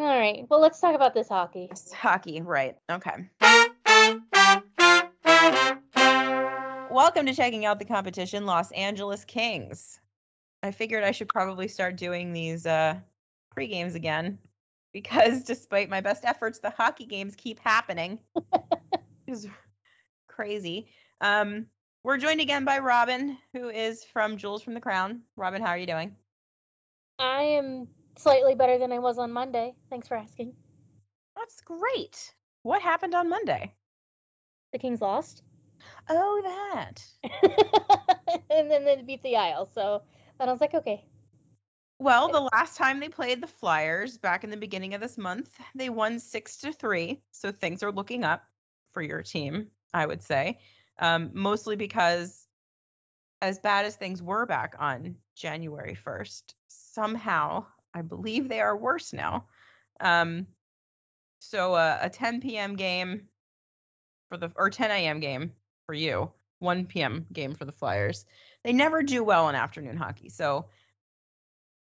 All 0.00 0.06
right. 0.06 0.46
Well, 0.48 0.62
let's 0.62 0.80
talk 0.80 0.94
about 0.94 1.12
this 1.12 1.28
hockey. 1.28 1.68
It's 1.70 1.92
hockey, 1.92 2.40
right? 2.40 2.74
Okay. 2.90 3.28
Welcome 6.90 7.26
to 7.26 7.34
checking 7.34 7.66
out 7.66 7.78
the 7.78 7.84
competition, 7.84 8.46
Los 8.46 8.72
Angeles 8.72 9.26
Kings. 9.26 10.00
I 10.62 10.70
figured 10.70 11.04
I 11.04 11.10
should 11.10 11.28
probably 11.28 11.68
start 11.68 11.96
doing 11.96 12.32
these 12.32 12.64
uh, 12.64 12.94
pre 13.50 13.66
games 13.66 13.94
again 13.94 14.38
because 14.94 15.44
despite 15.44 15.90
my 15.90 16.00
best 16.00 16.24
efforts, 16.24 16.60
the 16.60 16.70
hockey 16.70 17.04
games 17.04 17.36
keep 17.36 17.60
happening. 17.60 18.20
it's 19.26 19.46
crazy. 20.28 20.88
Um, 21.20 21.66
we're 22.04 22.16
joined 22.16 22.40
again 22.40 22.64
by 22.64 22.78
Robin, 22.78 23.36
who 23.52 23.68
is 23.68 24.02
from 24.02 24.38
Jewels 24.38 24.62
from 24.62 24.72
the 24.72 24.80
Crown. 24.80 25.20
Robin, 25.36 25.60
how 25.60 25.68
are 25.68 25.78
you 25.78 25.86
doing? 25.86 26.16
I 27.18 27.42
am 27.42 27.86
slightly 28.20 28.54
better 28.54 28.78
than 28.78 28.92
I 28.92 28.98
was 28.98 29.18
on 29.18 29.32
Monday. 29.32 29.74
Thanks 29.88 30.08
for 30.08 30.16
asking. 30.16 30.52
That's 31.36 31.60
great. 31.62 32.34
What 32.62 32.82
happened 32.82 33.14
on 33.14 33.28
Monday? 33.28 33.74
The 34.72 34.78
Kings 34.78 35.00
lost. 35.00 35.42
Oh, 36.08 36.42
that. 36.44 37.02
and 38.50 38.70
then 38.70 38.84
they 38.84 39.02
beat 39.02 39.22
the 39.22 39.36
Isles. 39.36 39.70
So 39.74 40.02
then 40.38 40.48
I 40.48 40.52
was 40.52 40.60
like, 40.60 40.74
okay. 40.74 41.04
Well, 41.98 42.28
the 42.28 42.48
last 42.52 42.76
time 42.76 43.00
they 43.00 43.08
played 43.08 43.42
the 43.42 43.46
Flyers 43.46 44.16
back 44.16 44.44
in 44.44 44.50
the 44.50 44.56
beginning 44.56 44.94
of 44.94 45.00
this 45.00 45.18
month, 45.18 45.50
they 45.74 45.90
won 45.90 46.18
six 46.18 46.58
to 46.58 46.72
three. 46.72 47.20
So 47.32 47.52
things 47.52 47.82
are 47.82 47.92
looking 47.92 48.24
up 48.24 48.42
for 48.92 49.02
your 49.02 49.22
team, 49.22 49.68
I 49.92 50.06
would 50.06 50.22
say. 50.22 50.60
Um, 50.98 51.30
mostly 51.32 51.76
because 51.76 52.46
as 53.42 53.58
bad 53.58 53.86
as 53.86 53.96
things 53.96 54.22
were 54.22 54.46
back 54.46 54.76
on 54.78 55.16
January 55.34 55.96
1st, 56.06 56.54
somehow 56.68 57.64
I 57.94 58.02
believe 58.02 58.48
they 58.48 58.60
are 58.60 58.76
worse 58.76 59.12
now. 59.12 59.46
Um, 60.00 60.46
so 61.40 61.74
uh, 61.74 61.98
a 62.00 62.10
10 62.10 62.40
p.m. 62.40 62.76
game 62.76 63.28
for 64.28 64.36
the 64.36 64.52
or 64.56 64.70
10 64.70 64.90
a.m. 64.90 65.20
game 65.20 65.52
for 65.86 65.94
you, 65.94 66.30
1 66.60 66.86
p.m. 66.86 67.26
game 67.32 67.54
for 67.54 67.64
the 67.64 67.72
Flyers. 67.72 68.24
They 68.62 68.72
never 68.72 69.02
do 69.02 69.24
well 69.24 69.48
in 69.48 69.54
afternoon 69.54 69.96
hockey. 69.96 70.28
So 70.28 70.66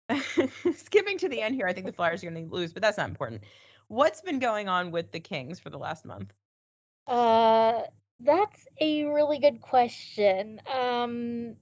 skipping 0.74 1.18
to 1.18 1.28
the 1.28 1.40
end 1.40 1.54
here, 1.54 1.66
I 1.66 1.72
think 1.72 1.86
the 1.86 1.92
Flyers 1.92 2.22
are 2.22 2.30
going 2.30 2.48
to 2.48 2.54
lose, 2.54 2.72
but 2.72 2.82
that's 2.82 2.98
not 2.98 3.08
important. 3.08 3.42
What's 3.88 4.20
been 4.20 4.38
going 4.38 4.68
on 4.68 4.90
with 4.90 5.10
the 5.12 5.20
Kings 5.20 5.58
for 5.58 5.70
the 5.70 5.78
last 5.78 6.04
month? 6.04 6.32
Uh, 7.06 7.82
that's 8.20 8.66
a 8.80 9.04
really 9.04 9.38
good 9.38 9.60
question. 9.60 10.60
Um, 10.72 11.56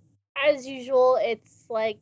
as 0.47 0.67
usual, 0.67 1.19
it's 1.21 1.65
like 1.71 1.99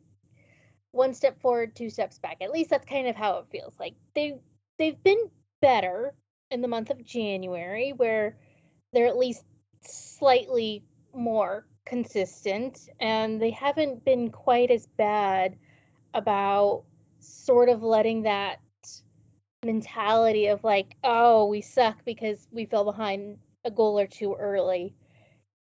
one 0.97 1.15
step 1.15 1.41
forward, 1.41 1.77
two 1.77 1.91
steps 1.91 2.19
back. 2.19 2.39
At 2.41 2.51
least 2.51 2.71
that's 2.71 2.87
kind 2.87 3.07
of 3.07 3.17
how 3.17 3.39
it 3.39 3.47
feels. 3.51 3.75
Like 3.79 3.95
they 4.15 4.39
they've 4.79 5.03
been 5.03 5.31
better 5.61 6.15
in 6.51 6.63
the 6.63 6.69
month 6.69 6.91
of 6.91 7.05
January, 7.05 7.93
where 7.93 8.37
they're 8.93 9.07
at 9.07 9.17
least 9.17 9.45
slightly 9.83 10.85
more 11.15 11.67
consistent, 11.85 12.89
and 13.01 13.41
they 13.41 13.51
haven't 13.51 14.05
been 14.05 14.31
quite 14.31 14.71
as 14.71 14.87
bad 14.87 15.57
about 16.15 16.85
sort 17.21 17.69
of 17.69 17.83
letting 17.83 18.23
that 18.23 18.59
mentality 19.65 20.47
of 20.47 20.65
like, 20.65 20.97
oh, 21.05 21.47
we 21.47 21.61
suck 21.61 22.05
because 22.05 22.47
we 22.51 22.67
fell 22.67 22.85
behind 22.85 23.39
a 23.65 23.71
goal 23.71 23.99
or 23.99 24.07
two 24.07 24.35
early. 24.35 24.95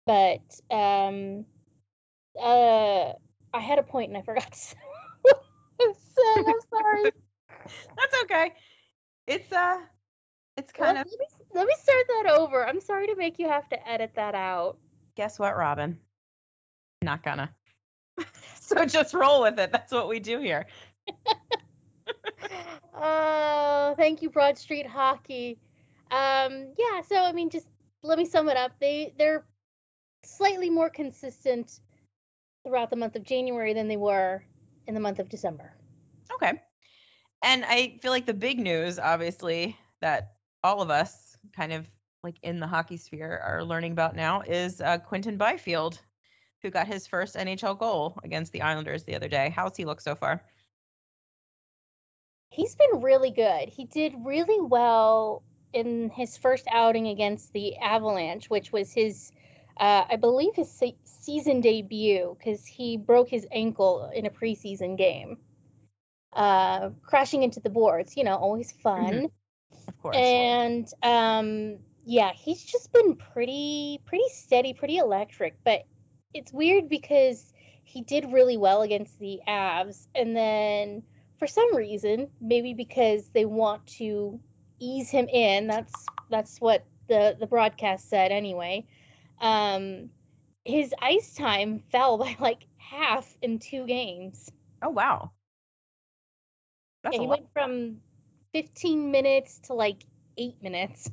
But 0.07 0.41
um 0.71 1.45
uh 2.41 3.13
I 3.53 3.61
had 3.61 3.79
a 3.79 3.83
point 3.83 4.09
and 4.09 4.19
I 4.19 4.23
forgot. 4.23 4.75
I'm 5.81 5.95
sad. 5.95 6.45
I'm 6.47 6.61
sorry. 6.69 7.11
That's 7.97 8.23
okay. 8.25 8.53
It's 9.27 9.53
uh 9.53 9.81
it's 10.57 10.73
kind 10.73 10.97
Let 10.97 11.07
of 11.07 11.13
me, 11.13 11.27
let 11.55 11.67
me 11.67 11.75
start 11.81 12.05
that 12.09 12.35
over. 12.37 12.67
I'm 12.67 12.81
sorry 12.81 13.07
to 13.07 13.17
make 13.17 13.39
you 13.39 13.49
have 13.49 13.69
to 13.71 13.89
edit 13.89 14.13
that 14.17 14.35
out. 14.35 14.79
guess 15.17 15.39
what, 15.39 15.57
Robin? 15.57 15.99
Not 17.03 17.23
gonna. 17.23 17.55
so 18.61 18.85
just 18.85 19.15
roll 19.15 19.43
with 19.43 19.59
it. 19.59 19.73
That's 19.73 19.93
what 19.93 20.09
we 20.09 20.21
do 20.21 20.39
here. 20.41 20.67
Uh, 22.95 23.95
thank 23.97 24.23
you, 24.23 24.31
Broad 24.31 24.59
Street 24.59 24.87
Hockey. 24.87 25.59
Um, 26.11 26.75
yeah, 26.77 27.01
so 27.07 27.17
I 27.17 27.33
mean, 27.33 27.51
just 27.51 27.69
let 28.03 28.19
me 28.19 28.25
sum 28.25 28.49
it 28.49 28.57
up. 28.57 28.73
They 28.81 29.15
they're 29.17 29.45
slightly 30.25 30.69
more 30.69 30.91
consistent 30.91 31.81
throughout 32.67 32.91
the 32.91 32.97
month 32.97 33.17
of 33.17 33.23
January 33.25 33.73
than 33.73 33.89
they 33.89 33.97
were 33.97 34.43
in 34.91 34.95
the 34.95 35.01
month 35.01 35.21
of 35.21 35.29
December. 35.29 35.73
Okay. 36.35 36.61
And 37.45 37.65
I 37.65 37.99
feel 38.03 38.11
like 38.11 38.27
the 38.27 38.35
big 38.35 38.59
news, 38.59 38.99
obviously, 38.99 39.77
that 40.01 40.33
all 40.65 40.83
of 40.83 40.91
us 40.91 41.39
kind 41.55 41.73
of 41.73 41.89
like 42.25 42.37
in 42.43 42.59
the 42.59 42.67
hockey 42.67 42.97
sphere 42.97 43.41
are 43.43 43.65
learning 43.65 43.93
about 43.93 44.17
now 44.17 44.41
is 44.43 44.81
uh, 44.81 44.99
Quinton 44.99 45.37
Byfield, 45.37 46.01
who 46.61 46.71
got 46.71 46.89
his 46.89 47.07
first 47.07 47.37
NHL 47.37 47.79
goal 47.79 48.19
against 48.25 48.53
the 48.53 48.63
Islanders 48.63 49.05
the 49.05 49.15
other 49.15 49.29
day. 49.29 49.53
How's 49.55 49.77
he 49.77 49.85
look 49.85 50.01
so 50.01 50.17
far? 50.17 50.43
He's 52.51 52.75
been 52.75 53.01
really 53.01 53.31
good. 53.31 53.69
He 53.69 53.85
did 53.85 54.13
really 54.25 54.61
well 54.61 55.45
in 55.73 56.11
his 56.11 56.37
first 56.37 56.67
outing 56.69 57.07
against 57.07 57.53
the 57.53 57.77
Avalanche, 57.77 58.51
which 58.51 58.73
was 58.73 58.93
his, 58.93 59.31
uh, 59.81 60.05
I 60.11 60.17
believe, 60.17 60.55
his 60.55 60.71
se- 60.71 60.99
season 61.05 61.63
debut 61.63 62.37
because 62.39 62.67
he 62.67 62.99
broke 62.99 63.31
his 63.31 63.47
ankle 63.51 64.11
in 64.15 64.27
a 64.27 64.31
preseason 64.31 64.99
game, 64.99 65.39
uh, 66.35 66.91
crashing 67.03 67.43
into 67.43 67.61
the 67.61 67.71
boards. 67.71 68.17
You 68.17 68.25
know, 68.25 68.37
always 68.37 68.71
fun. 68.71 69.31
Of 69.89 70.03
course. 70.03 70.17
And 70.17 70.87
um, 71.03 71.79
yeah, 72.05 72.33
he's 72.35 72.63
just 72.63 72.93
been 72.93 73.17
pretty, 73.17 74.01
pretty 74.05 74.29
steady, 74.31 74.75
pretty 74.75 74.99
electric. 74.99 75.57
But 75.65 75.87
it's 76.35 76.53
weird 76.53 76.91
because 76.91 77.53
he 77.83 78.03
did 78.03 78.33
really 78.33 78.59
well 78.59 78.83
against 78.83 79.19
the 79.19 79.41
Avs, 79.49 80.07
and 80.15 80.37
then 80.37 81.03
for 81.39 81.47
some 81.47 81.75
reason, 81.75 82.29
maybe 82.39 82.75
because 82.75 83.31
they 83.31 83.47
want 83.47 83.87
to 83.99 84.39
ease 84.79 85.09
him 85.09 85.27
in. 85.27 85.69
That's 85.69 86.07
that's 86.29 86.61
what 86.61 86.85
the 87.09 87.35
the 87.41 87.47
broadcast 87.47 88.11
said 88.11 88.31
anyway. 88.31 88.87
Um, 89.41 90.11
his 90.65 90.95
ice 91.01 91.35
time 91.35 91.83
fell 91.91 92.19
by 92.25 92.37
like 92.39 92.67
half 92.77 93.37
in 93.43 93.59
two 93.59 93.87
games. 93.87 94.51
oh 94.83 94.91
wow. 94.91 95.31
That's 97.03 97.17
Yeah, 97.17 97.23
he 97.23 97.29
went 97.29 97.47
from 97.53 98.01
15 98.53 99.11
minutes 99.11 99.59
to 99.65 99.75
like 99.75 100.05
eight 100.37 100.63
minutes. 100.63 101.11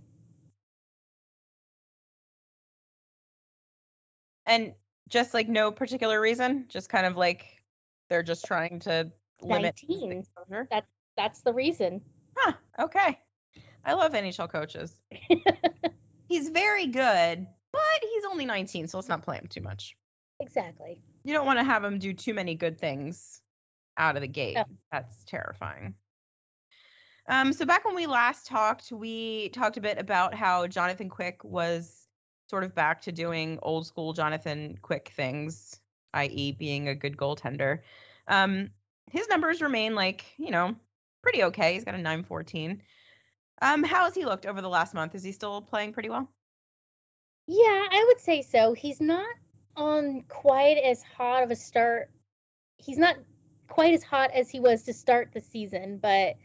And 4.46 4.74
just 5.10 5.34
like 5.34 5.48
no 5.48 5.72
particular 5.72 6.20
reason, 6.20 6.66
just 6.70 6.90
kind 6.90 7.06
of 7.06 7.16
like 7.16 7.46
they're 8.10 8.24
just 8.24 8.46
trying 8.46 8.80
to 8.82 9.12
limit 9.42 9.76
19. 9.88 10.12
exposure. 10.12 10.68
That's 11.16 11.42
the 11.42 11.54
reason. 11.54 12.02
Huh. 12.36 12.54
Okay. 12.80 13.20
I 13.84 13.94
love 13.94 14.14
NHL 14.14 14.50
coaches. 14.50 14.96
He's 16.30 16.50
very 16.50 16.88
good, 16.88 17.48
but 17.72 17.82
he's 18.02 18.24
only 18.30 18.46
19, 18.46 18.88
so 18.88 18.98
let's 18.98 19.10
not 19.10 19.24
play 19.24 19.38
him 19.38 19.48
too 19.48 19.62
much. 19.62 19.96
exactly. 20.40 21.02
You 21.24 21.34
don't 21.34 21.46
want 21.46 21.60
to 21.60 21.64
have 21.64 21.84
him 21.84 22.00
do 22.00 22.14
too 22.14 22.34
many 22.34 22.56
good 22.56 22.80
things 22.80 23.42
out 23.98 24.16
of 24.16 24.22
the 24.22 24.28
gate. 24.28 24.56
No. 24.56 24.66
That's 24.92 25.24
terrifying. 25.26 25.96
Um, 27.28 27.52
so 27.52 27.66
back 27.66 27.84
when 27.84 27.96
we 27.96 28.08
last 28.08 28.48
talked, 28.48 28.92
we 28.92 29.50
talked 29.50 29.78
a 29.78 29.82
bit 29.82 29.98
about 30.00 30.34
how 30.34 30.68
Jonathan 30.68 31.10
Quick 31.10 31.44
was 31.44 32.08
sort 32.50 32.64
of 32.64 32.74
back 32.74 33.02
to 33.02 33.12
doing 33.12 33.60
old 33.62 33.86
school 33.86 34.14
Jonathan 34.14 34.78
Quick 34.82 35.12
things, 35.16 35.82
i.e., 36.14 36.54
being 36.54 36.88
a 36.88 36.96
good 36.96 37.18
goaltender. 37.18 37.80
Um, 38.30 38.70
his 39.12 39.28
numbers 39.28 39.62
remain 39.62 39.96
like, 39.96 40.26
you 40.38 40.52
know, 40.52 40.76
pretty 41.22 41.44
okay. 41.44 41.74
He's 41.74 41.84
got 41.84 41.96
a 41.96 41.98
914. 41.98 42.82
Um, 43.62 43.84
how 43.84 44.06
has 44.06 44.16
he 44.16 44.24
looked 44.24 44.46
over 44.46 44.62
the 44.62 44.70
last 44.70 44.94
month? 44.94 45.16
Is 45.16 45.24
he 45.24 45.34
still 45.34 45.62
playing 45.62 45.92
pretty 45.92 46.10
well? 46.10 46.30
Yeah, 47.48 47.88
I 47.90 48.04
would 48.08 48.20
say 48.20 48.42
so. 48.42 48.74
He's 48.74 49.00
not 49.00 49.28
on 49.76 50.24
quite 50.28 50.78
as 50.78 51.02
hot 51.02 51.44
of 51.44 51.52
a 51.52 51.56
start. 51.56 52.10
He's 52.78 52.98
not 52.98 53.16
quite 53.68 53.94
as 53.94 54.04
hot 54.04 54.32
as 54.32 54.50
he 54.50 54.60
was 54.60 54.84
to 54.84 54.94
start 54.94 55.32
the 55.34 55.42
season, 55.42 55.98
but 55.98 56.36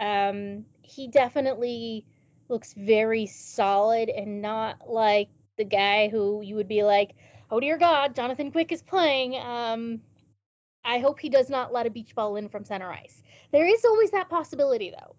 um, 0.00 0.64
he 0.82 1.08
definitely 1.08 2.04
looks 2.48 2.72
very 2.74 3.26
solid 3.26 4.08
and 4.08 4.40
not 4.40 4.88
like 4.88 5.28
the 5.56 5.64
guy 5.64 6.08
who 6.08 6.42
you 6.42 6.54
would 6.54 6.68
be 6.68 6.82
like, 6.82 7.14
oh 7.50 7.60
dear 7.60 7.76
God, 7.76 8.14
Jonathan 8.14 8.50
Quick 8.50 8.72
is 8.72 8.82
playing. 8.82 9.36
Um, 9.36 10.00
I 10.84 10.98
hope 10.98 11.18
he 11.18 11.28
does 11.28 11.50
not 11.50 11.72
let 11.72 11.86
a 11.86 11.90
beach 11.90 12.14
ball 12.14 12.36
in 12.36 12.48
from 12.48 12.64
center 12.64 12.90
ice. 12.90 13.22
There 13.52 13.66
is 13.66 13.84
always 13.84 14.12
that 14.12 14.28
possibility, 14.28 14.90
though. 14.90 15.16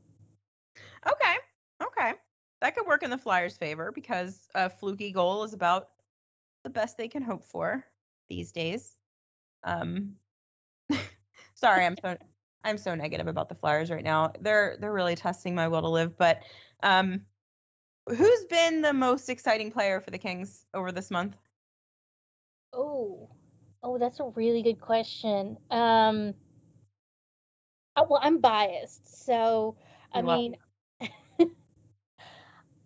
Okay. 1.05 1.35
Okay. 1.83 2.13
That 2.61 2.75
could 2.75 2.87
work 2.87 3.03
in 3.03 3.09
the 3.09 3.17
Flyers' 3.17 3.57
favor 3.57 3.91
because 3.91 4.47
a 4.55 4.69
fluky 4.69 5.11
goal 5.11 5.43
is 5.43 5.53
about 5.53 5.89
the 6.63 6.69
best 6.69 6.97
they 6.97 7.07
can 7.07 7.21
hope 7.21 7.45
for 7.45 7.85
these 8.29 8.51
days. 8.51 8.97
Um 9.63 10.15
sorry, 11.53 11.85
I'm 11.85 11.95
so 12.03 12.17
I'm 12.63 12.77
so 12.77 12.95
negative 12.95 13.27
about 13.27 13.49
the 13.49 13.55
Flyers 13.55 13.89
right 13.89 14.03
now. 14.03 14.33
They're 14.41 14.77
they're 14.79 14.93
really 14.93 15.15
testing 15.15 15.55
my 15.55 15.67
will 15.67 15.81
to 15.81 15.87
live. 15.87 16.17
But 16.17 16.41
um, 16.83 17.21
who's 18.07 18.45
been 18.45 18.81
the 18.81 18.93
most 18.93 19.29
exciting 19.29 19.71
player 19.71 20.01
for 20.01 20.11
the 20.11 20.17
Kings 20.17 20.65
over 20.73 20.91
this 20.91 21.09
month? 21.09 21.35
Oh, 22.73 23.29
oh, 23.83 23.97
that's 23.97 24.19
a 24.19 24.25
really 24.35 24.61
good 24.61 24.81
question. 24.81 25.57
Um, 25.71 26.33
uh, 27.95 28.03
well, 28.09 28.19
I'm 28.21 28.39
biased, 28.39 29.25
so 29.25 29.77
I 30.13 30.21
mean, 30.21 30.57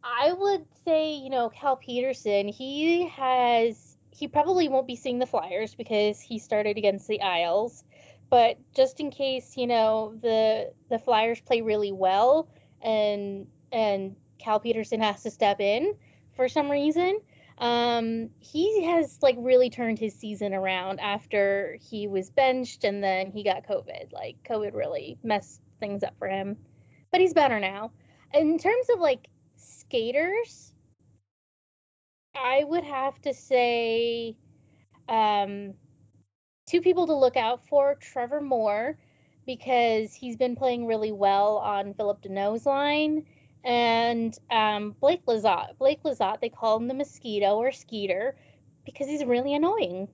I 0.04 0.34
would 0.34 0.66
say 0.86 1.14
you 1.14 1.30
know 1.30 1.50
Cal 1.50 1.76
Petersen. 1.76 2.48
He 2.48 3.08
has 3.10 3.98
he 4.12 4.28
probably 4.28 4.68
won't 4.68 4.88
be 4.88 4.96
seeing 4.96 5.20
the 5.20 5.26
Flyers 5.26 5.74
because 5.76 6.20
he 6.20 6.40
started 6.40 6.78
against 6.78 7.08
the 7.08 7.22
Isles, 7.22 7.84
but 8.30 8.58
just 8.76 9.00
in 9.00 9.12
case 9.12 9.58
you 9.58 9.68
know 9.68 10.16
the 10.22 10.74
the 10.90 11.00
Flyers 11.00 11.42
play 11.42 11.62
really 11.62 11.92
well 11.92 12.50
and 12.82 13.48
and 13.72 14.16
Cal 14.40 14.60
Petersen 14.60 15.02
has 15.02 15.24
to 15.24 15.32
step 15.32 15.60
in 15.60 15.96
for 16.36 16.50
some 16.50 16.70
reason. 16.70 17.20
Um, 17.58 18.32
he 18.40 18.86
has 18.86 19.20
like 19.22 19.36
really 19.38 19.70
turned 19.70 20.00
his 20.00 20.16
season 20.16 20.54
around 20.54 21.00
after 21.00 21.78
he 21.80 22.08
was 22.08 22.32
benched 22.32 22.84
and 22.84 23.04
then 23.04 23.32
he 23.32 23.44
got 23.44 23.68
COVID. 23.68 24.12
Like 24.12 24.38
COVID 24.50 24.74
really 24.74 25.20
messed 25.24 25.62
things 25.80 26.02
up 26.04 26.16
for 26.18 26.28
him, 26.28 26.58
but 27.12 27.22
he's 27.22 27.34
better 27.34 27.60
now. 27.60 27.92
In 28.34 28.58
terms 28.58 28.88
of 28.92 29.00
like 29.00 29.28
skaters, 29.92 30.72
I 32.34 32.64
would 32.64 32.86
have 32.86 33.22
to 33.24 33.34
say 33.34 34.38
um, 35.10 35.74
two 36.66 36.80
people 36.80 37.08
to 37.08 37.14
look 37.14 37.36
out 37.36 37.68
for 37.68 37.96
Trevor 37.96 38.40
Moore 38.40 38.98
because 39.46 40.14
he's 40.14 40.38
been 40.38 40.56
playing 40.56 40.88
really 40.88 41.12
well 41.12 41.58
on 41.58 41.94
Phillip 41.94 42.22
Danault's 42.22 42.66
line 42.66 43.26
and 43.66 44.34
um, 44.50 44.96
Blake 45.02 45.26
Lizotte. 45.26 45.78
Blake 45.78 46.02
Lizotte, 46.04 46.40
they 46.40 46.48
call 46.48 46.78
him 46.78 46.88
the 46.88 46.94
mosquito 46.94 47.58
or 47.58 47.74
Skeeter 47.74 48.38
because 48.86 49.08
he's 49.08 49.26
really 49.26 49.56
annoying, 49.56 50.08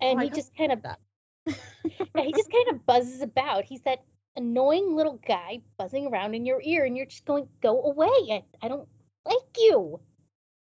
and 0.00 0.18
Oh, 0.18 0.22
he 0.22 0.30
just 0.30 0.56
kind 0.56 0.72
of 0.72 0.80
that. 0.82 0.98
yeah, 1.46 2.22
he 2.22 2.32
just 2.32 2.50
kind 2.50 2.70
of 2.70 2.86
buzzes 2.86 3.20
about. 3.20 3.64
He's 3.64 3.82
that 3.82 4.02
annoying 4.34 4.96
little 4.96 5.20
guy 5.28 5.60
buzzing 5.76 6.06
around 6.06 6.34
in 6.34 6.46
your 6.46 6.62
ear, 6.62 6.86
and 6.86 6.96
you're 6.96 7.04
just 7.04 7.26
going, 7.26 7.46
"Go 7.60 7.82
away! 7.82 8.08
I, 8.08 8.44
I 8.62 8.68
don't 8.68 8.88
like 9.24 9.56
you." 9.56 10.00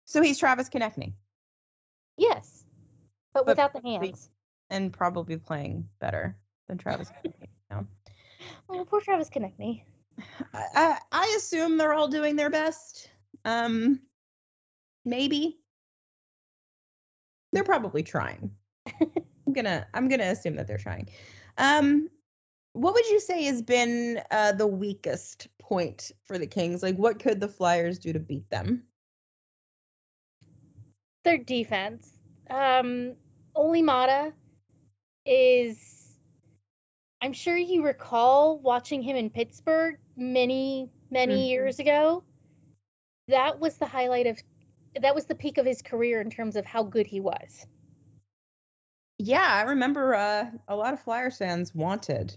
So 0.04 0.22
he's 0.22 0.38
Travis 0.38 0.69
Konecny 0.69 1.14
Yes, 2.16 2.64
but, 3.32 3.46
But 3.46 3.52
without 3.52 3.72
the 3.72 3.81
hands. 3.81 4.31
and 4.69 4.92
probably 4.92 5.37
playing 5.37 5.88
better 6.00 6.37
than 6.69 6.78
Travis 6.78 7.10
Konecny. 7.25 7.87
Oh, 8.69 8.84
poor 8.84 9.00
Travis 9.00 9.31
Konecny. 9.31 9.82
I, 10.52 10.64
I 10.75 10.98
I 11.12 11.34
assume 11.37 11.78
they're 11.78 11.94
all 11.94 12.08
doing 12.08 12.37
their 12.37 12.50
best. 12.50 13.10
Um, 13.44 14.00
maybe 15.04 15.60
they're 17.52 17.64
probably 17.64 18.02
trying. 18.02 18.50
I'm 19.00 19.52
gonna 19.52 19.87
I'm 19.94 20.08
gonna 20.08 20.25
assume 20.25 20.56
that 20.56 20.66
they're 20.66 20.78
trying. 20.78 21.08
Um, 21.58 22.08
what 22.72 22.94
would 22.94 23.06
you 23.08 23.20
say 23.20 23.44
has 23.44 23.62
been 23.62 24.20
uh, 24.31 24.52
the 24.52 24.67
weakest 24.67 25.49
point 25.58 26.12
for 26.25 26.38
the 26.38 26.46
Kings? 26.46 26.82
Like, 26.82 26.96
what 26.96 27.19
could 27.19 27.40
the 27.40 27.49
Flyers 27.49 27.99
do 27.99 28.12
to 28.12 28.20
beat 28.20 28.49
them? 28.50 28.84
Their 31.25 31.38
defense. 31.38 32.19
Um, 32.49 33.17
Olli 33.55 33.82
Maatta 33.82 34.32
is. 35.26 36.19
I'm 37.22 37.32
sure 37.34 37.56
you 37.56 37.84
recall 37.84 38.58
watching 38.58 39.02
him 39.02 39.16
in 39.16 39.28
Pittsburgh 39.28 39.99
many, 40.16 40.90
many 41.11 41.34
Mhm. 41.34 41.50
years 41.50 41.78
ago. 41.78 42.25
That 43.28 43.61
was 43.61 43.76
the 43.76 43.87
highlight 43.87 44.26
of. 44.26 44.38
That 45.00 45.14
was 45.14 45.26
the 45.26 45.34
peak 45.34 45.58
of 45.58 45.66
his 45.66 45.82
career 45.82 46.20
in 46.20 46.31
terms 46.31 46.56
of 46.56 46.64
how 46.64 46.82
good 46.82 47.06
he 47.06 47.20
was. 47.20 47.66
Yeah, 49.19 49.46
I 49.46 49.62
remember 49.62 50.14
uh, 50.14 50.50
a 50.66 50.75
lot 50.75 50.94
of 50.94 51.00
Flyers 51.00 51.37
fans 51.37 51.75
wanted 51.75 52.37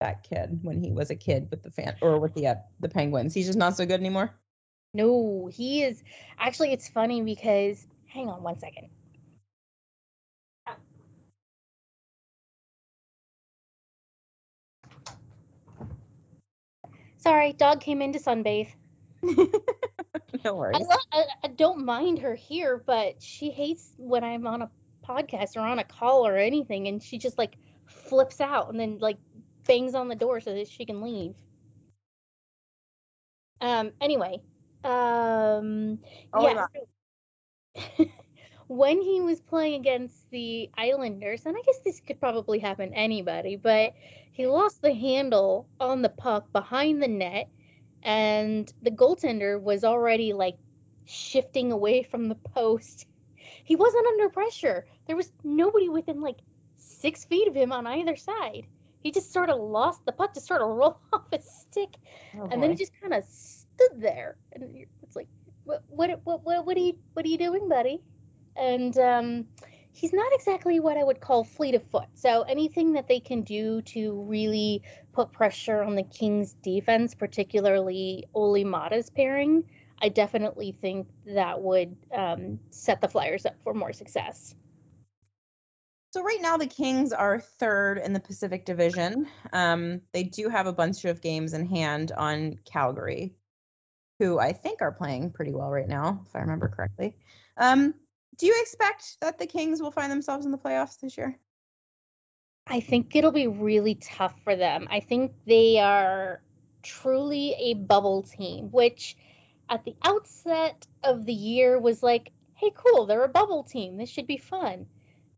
that 0.00 0.22
kid 0.28 0.60
when 0.62 0.80
he 0.80 0.92
was 0.92 1.10
a 1.10 1.16
kid 1.16 1.48
with 1.50 1.62
the 1.62 1.70
fan 1.70 1.96
or 2.02 2.18
with 2.18 2.34
the 2.34 2.48
uh, 2.48 2.54
the 2.80 2.88
Penguins. 2.88 3.34
He's 3.34 3.46
just 3.46 3.58
not 3.58 3.76
so 3.76 3.86
good 3.86 4.00
anymore. 4.00 4.30
No, 4.94 5.48
he 5.52 5.82
is. 5.82 6.02
Actually, 6.38 6.72
it's 6.72 6.88
funny 6.88 7.22
because. 7.22 7.86
Hang 8.08 8.28
on 8.28 8.42
one 8.42 8.58
second. 8.58 8.88
Sorry, 17.18 17.52
dog 17.52 17.80
came 17.80 18.00
in 18.02 18.12
to 18.12 18.20
sunbathe. 18.20 18.72
no 19.22 19.50
I, 20.44 20.50
worries. 20.52 20.86
lo- 20.88 20.96
I, 21.12 21.24
I 21.44 21.48
don't 21.48 21.84
mind 21.84 22.20
her 22.20 22.34
here, 22.34 22.82
but 22.86 23.20
she 23.20 23.50
hates 23.50 23.92
when 23.96 24.22
I'm 24.22 24.46
on 24.46 24.62
a 24.62 24.70
podcast 25.06 25.56
or 25.56 25.60
on 25.60 25.78
a 25.78 25.84
call 25.84 26.26
or 26.26 26.36
anything, 26.36 26.88
and 26.88 27.02
she 27.02 27.18
just 27.18 27.36
like 27.36 27.56
flips 27.86 28.40
out 28.40 28.70
and 28.70 28.78
then 28.78 28.98
like 29.00 29.18
bangs 29.66 29.94
on 29.94 30.08
the 30.08 30.14
door 30.14 30.40
so 30.40 30.54
that 30.54 30.68
she 30.68 30.84
can 30.84 31.02
leave. 31.02 31.34
Um. 33.60 33.92
Anyway, 34.00 34.40
um. 34.84 35.98
Oh, 36.32 36.42
yeah. 36.42 36.66
so- 36.74 38.06
when 38.68 39.00
he 39.00 39.20
was 39.20 39.40
playing 39.40 39.80
against 39.80 40.30
the 40.30 40.70
Islanders, 40.76 41.46
and 41.46 41.56
I 41.56 41.62
guess 41.62 41.78
this 41.84 42.00
could 42.00 42.20
probably 42.20 42.58
happen 42.58 42.90
to 42.90 42.96
anybody, 42.96 43.56
but 43.56 43.94
he 44.32 44.46
lost 44.46 44.82
the 44.82 44.94
handle 44.94 45.68
on 45.80 46.02
the 46.02 46.08
puck 46.08 46.50
behind 46.52 47.02
the 47.02 47.08
net, 47.08 47.48
and 48.02 48.72
the 48.82 48.90
goaltender 48.90 49.60
was 49.60 49.84
already 49.84 50.32
like 50.32 50.56
shifting 51.06 51.72
away 51.72 52.02
from 52.02 52.28
the 52.28 52.34
post. 52.34 53.06
He 53.64 53.76
wasn't 53.76 54.06
under 54.06 54.28
pressure. 54.28 54.86
There 55.06 55.16
was 55.16 55.32
nobody 55.44 55.88
within 55.88 56.20
like 56.20 56.38
six 56.76 57.24
feet 57.24 57.48
of 57.48 57.54
him 57.54 57.72
on 57.72 57.86
either 57.86 58.16
side. 58.16 58.66
He 59.06 59.12
just 59.12 59.32
sort 59.32 59.50
of 59.50 59.60
lost 59.60 60.04
the 60.04 60.10
puck, 60.10 60.34
just 60.34 60.48
sort 60.48 60.62
of 60.62 60.68
rolled 60.76 60.96
off 61.12 61.22
his 61.30 61.48
stick, 61.48 61.96
Oh, 62.36 62.48
and 62.50 62.60
then 62.60 62.70
he 62.70 62.76
just 62.76 62.90
kind 63.00 63.14
of 63.14 63.22
stood 63.24 64.00
there, 64.00 64.36
and 64.52 64.84
it's 65.00 65.14
like, 65.14 65.28
what, 65.62 65.84
what, 65.86 66.20
what, 66.24 66.44
what, 66.44 66.66
what 66.66 66.76
are 66.76 66.80
you, 66.80 66.98
what 67.12 67.24
are 67.24 67.28
you 67.28 67.38
doing, 67.38 67.68
buddy? 67.68 68.02
And 68.56 68.98
um, 68.98 69.46
he's 69.92 70.12
not 70.12 70.26
exactly 70.32 70.80
what 70.80 70.96
I 70.96 71.04
would 71.04 71.20
call 71.20 71.44
fleet 71.44 71.76
of 71.76 71.84
foot. 71.84 72.08
So 72.14 72.42
anything 72.42 72.94
that 72.94 73.06
they 73.06 73.20
can 73.20 73.42
do 73.42 73.80
to 73.82 74.24
really 74.24 74.82
put 75.12 75.30
pressure 75.30 75.84
on 75.84 75.94
the 75.94 76.02
Kings' 76.02 76.54
defense, 76.54 77.14
particularly 77.14 78.24
Olli 78.34 78.64
Maatta's 78.64 79.08
pairing, 79.08 79.62
I 80.02 80.08
definitely 80.08 80.72
think 80.72 81.06
that 81.26 81.62
would 81.62 81.96
um, 82.12 82.58
set 82.70 83.00
the 83.00 83.06
Flyers 83.08 83.46
up 83.46 83.54
for 83.62 83.72
more 83.72 83.92
success. 83.92 84.56
So 86.16 86.22
right 86.22 86.40
now 86.40 86.56
the 86.56 86.66
Kings 86.66 87.12
are 87.12 87.38
third 87.38 87.98
in 87.98 88.14
the 88.14 88.20
Pacific 88.20 88.64
Division. 88.64 89.28
Um, 89.52 90.00
they 90.14 90.22
do 90.22 90.48
have 90.48 90.66
a 90.66 90.72
bunch 90.72 91.04
of 91.04 91.20
games 91.20 91.52
in 91.52 91.66
hand 91.66 92.10
on 92.10 92.58
Calgary, 92.64 93.34
who 94.18 94.38
I 94.38 94.54
think 94.54 94.80
are 94.80 94.92
playing 94.92 95.32
pretty 95.32 95.52
well 95.52 95.68
right 95.68 95.86
now, 95.86 96.22
if 96.26 96.34
I 96.34 96.38
remember 96.38 96.68
correctly. 96.68 97.18
Um, 97.58 97.92
do 98.38 98.46
you 98.46 98.58
expect 98.62 99.18
that 99.20 99.38
the 99.38 99.44
Kings 99.44 99.82
will 99.82 99.90
find 99.90 100.10
themselves 100.10 100.46
in 100.46 100.52
the 100.52 100.56
playoffs 100.56 100.98
this 100.98 101.18
year? 101.18 101.38
I 102.66 102.80
think 102.80 103.14
it'll 103.14 103.30
be 103.30 103.48
really 103.48 103.96
tough 103.96 104.40
for 104.42 104.56
them. 104.56 104.88
I 104.90 105.00
think 105.00 105.34
they 105.46 105.80
are 105.80 106.40
truly 106.82 107.54
a 107.58 107.74
bubble 107.74 108.22
team, 108.22 108.70
which 108.70 109.18
at 109.68 109.84
the 109.84 109.94
outset 110.02 110.86
of 111.04 111.26
the 111.26 111.34
year 111.34 111.78
was 111.78 112.02
like, 112.02 112.32
hey, 112.54 112.72
cool, 112.74 113.04
they're 113.04 113.24
a 113.24 113.28
bubble 113.28 113.64
team. 113.64 113.98
This 113.98 114.08
should 114.08 114.26
be 114.26 114.38
fun. 114.38 114.86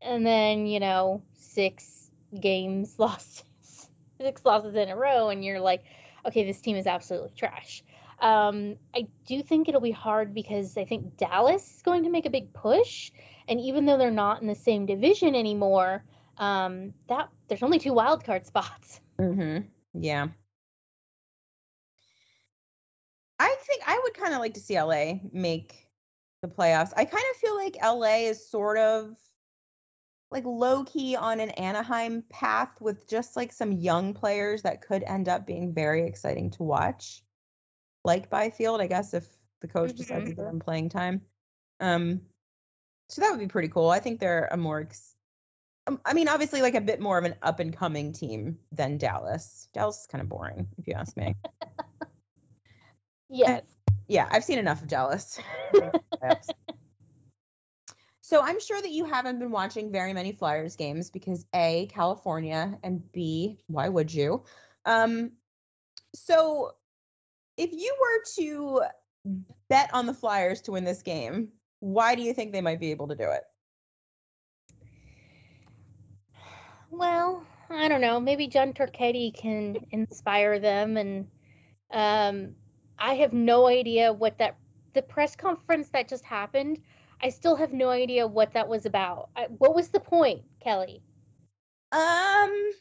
And 0.01 0.25
then, 0.25 0.67
you 0.67 0.81
know, 0.81 1.23
six 1.35 2.11
games 2.41 2.95
lost, 2.99 3.45
six 4.19 4.45
losses 4.45 4.75
in 4.75 4.89
a 4.89 4.97
row, 4.97 5.29
and 5.29 5.45
you're 5.45 5.61
like, 5.61 5.85
okay, 6.27 6.45
this 6.45 6.61
team 6.61 6.77
is 6.77 6.87
absolutely 6.87 7.33
trash. 7.37 7.83
Um, 8.21 8.77
I 8.95 9.07
do 9.27 9.43
think 9.43 9.69
it'll 9.69 9.81
be 9.81 9.93
hard 9.93 10.35
because 10.35 10.77
I 10.77 10.85
think 10.85 11.17
Dallas 11.17 11.77
is 11.77 11.83
going 11.83 12.05
to 12.05 12.11
make 12.11 12.27
a 12.27 12.31
big 12.31 12.53
push. 12.53 13.13
And 13.47 13.61
even 13.61 13.87
though 13.87 13.97
they're 13.97 14.11
not 14.11 14.41
in 14.43 14.49
the 14.49 14.55
same 14.55 14.87
division 14.87 15.35
anymore, 15.35 16.05
um, 16.39 16.93
that 17.09 17.29
there's 17.47 17.63
only 17.63 17.79
two 17.79 17.93
wild 17.93 18.25
card 18.25 18.47
spots. 18.53 19.01
Mm-hmm. 19.19 19.67
Yeah. 20.01 20.29
I 23.39 23.55
think 23.67 23.83
I 23.87 24.01
would 24.03 24.15
kind 24.15 24.35
of 24.35 24.41
like 24.41 24.55
to 24.55 24.61
see 24.61 24.81
LA 24.81 25.21
make 25.33 25.87
the 26.43 26.49
playoffs. 26.49 26.93
I 26.97 27.05
kind 27.05 27.25
of 27.31 27.37
feel 27.37 27.57
like 27.57 27.77
LA 27.83 28.29
is 28.29 28.49
sort 28.49 28.79
of 28.79 29.17
like 30.31 30.45
low 30.45 30.85
key 30.85 31.17
on 31.17 31.41
an 31.41 31.51
Anaheim 31.51 32.23
path 32.29 32.81
with 32.81 33.09
just 33.09 33.37
like 33.37 33.53
some 33.53 33.73
young 33.73 34.13
players 34.13 34.63
that 34.63 34.83
could 34.83 35.03
end 35.05 35.29
up 35.29 35.47
being 35.47 35.73
very 35.73 36.07
exciting 36.07 36.51
to 36.53 36.63
watch. 36.63 37.23
Like 38.05 38.31
Byfield, 38.31 38.81
I 38.81 38.87
guess, 38.87 39.15
if 39.15 39.27
the 39.61 39.69
coach 39.69 39.95
decides 39.95 40.29
to 40.29 40.35
give 40.35 40.47
him 40.47 40.61
playing 40.61 40.91
time. 40.91 41.23
Um, 41.81 42.21
so 43.09 43.23
that 43.23 43.31
would 43.31 43.41
be 43.41 43.49
pretty 43.49 43.69
cool. 43.69 43.89
I 43.89 44.01
think 44.01 44.21
they're 44.21 44.49
a 44.53 44.57
more 44.57 44.81
ex- 44.81 45.15
um, 45.89 46.01
I 46.05 46.13
mean, 46.13 46.29
obviously, 46.29 46.61
like 46.61 46.75
a 46.75 46.81
bit 46.83 47.01
more 47.01 47.17
of 47.17 47.25
an 47.25 47.35
up 47.43 47.61
and 47.61 47.75
coming 47.75 48.13
team 48.13 48.59
than 48.73 48.99
Dallas. 48.99 49.69
Dallas 49.73 50.01
is 50.01 50.07
kind 50.07 50.21
of 50.21 50.29
boring, 50.29 50.69
if 50.77 50.87
you 50.87 50.93
ask 50.93 51.17
me. 51.17 51.35
yes. 53.31 53.63
Yeah, 54.07 54.29
I've 54.31 54.45
seen 54.45 54.59
enough 54.59 54.83
of 54.83 54.89
Dallas. 54.89 55.41
So 58.29 58.43
I'm 58.43 58.61
sure 58.61 58.79
that 58.79 58.91
you 58.91 59.07
haven't 59.07 59.39
been 59.39 59.51
watching 59.51 59.91
very 59.91 60.13
many 60.13 60.33
Flyers 60.33 60.77
games 60.77 61.09
because 61.09 61.47
A, 61.55 61.89
California, 61.91 62.79
and 62.83 63.11
B, 63.11 63.59
why 63.69 63.89
would 63.89 64.13
you? 64.13 64.43
Um, 64.85 65.33
so 66.15 66.73
if 67.57 67.73
you 67.73 67.97
were 67.99 68.23
to 68.37 68.83
bet 69.71 69.89
on 69.95 70.05
the 70.05 70.13
Flyers 70.13 70.61
to 70.63 70.73
win 70.73 70.85
this 70.85 71.01
game, 71.01 71.49
why 71.81 72.15
do 72.17 72.21
you 72.21 72.35
think 72.35 72.53
they 72.53 72.61
might 72.61 72.81
be 72.81 72.91
able 72.91 73.09
to 73.09 73.15
do 73.15 73.31
it? 73.31 73.45
Well, 76.91 77.43
I 77.71 77.89
don't 77.89 78.03
know. 78.03 78.21
Maybe 78.21 78.47
John 78.47 78.75
Turchetti 78.75 79.35
can 79.35 79.79
inspire 79.91 80.59
them, 80.59 80.99
and 80.99 81.27
um, 81.91 82.55
I 82.99 83.15
have 83.15 83.33
no 83.33 83.69
idea 83.69 84.13
what 84.13 84.37
that 84.37 84.59
the 84.93 85.01
press 85.01 85.35
conference 85.35 85.89
that 85.91 86.09
just 86.09 86.25
happened. 86.25 86.79
I 87.23 87.31
still 87.31 87.57
have 87.57 87.73
no 87.73 87.89
idea 87.89 88.27
what 88.27 88.53
that 88.53 88.69
was 88.69 88.87
about. 88.87 89.31
I, 89.37 89.45
what 89.45 89.75
was 89.75 89.89
the 89.89 90.01
point, 90.01 90.43
Kelly? 90.61 91.03
Um, 91.91 92.73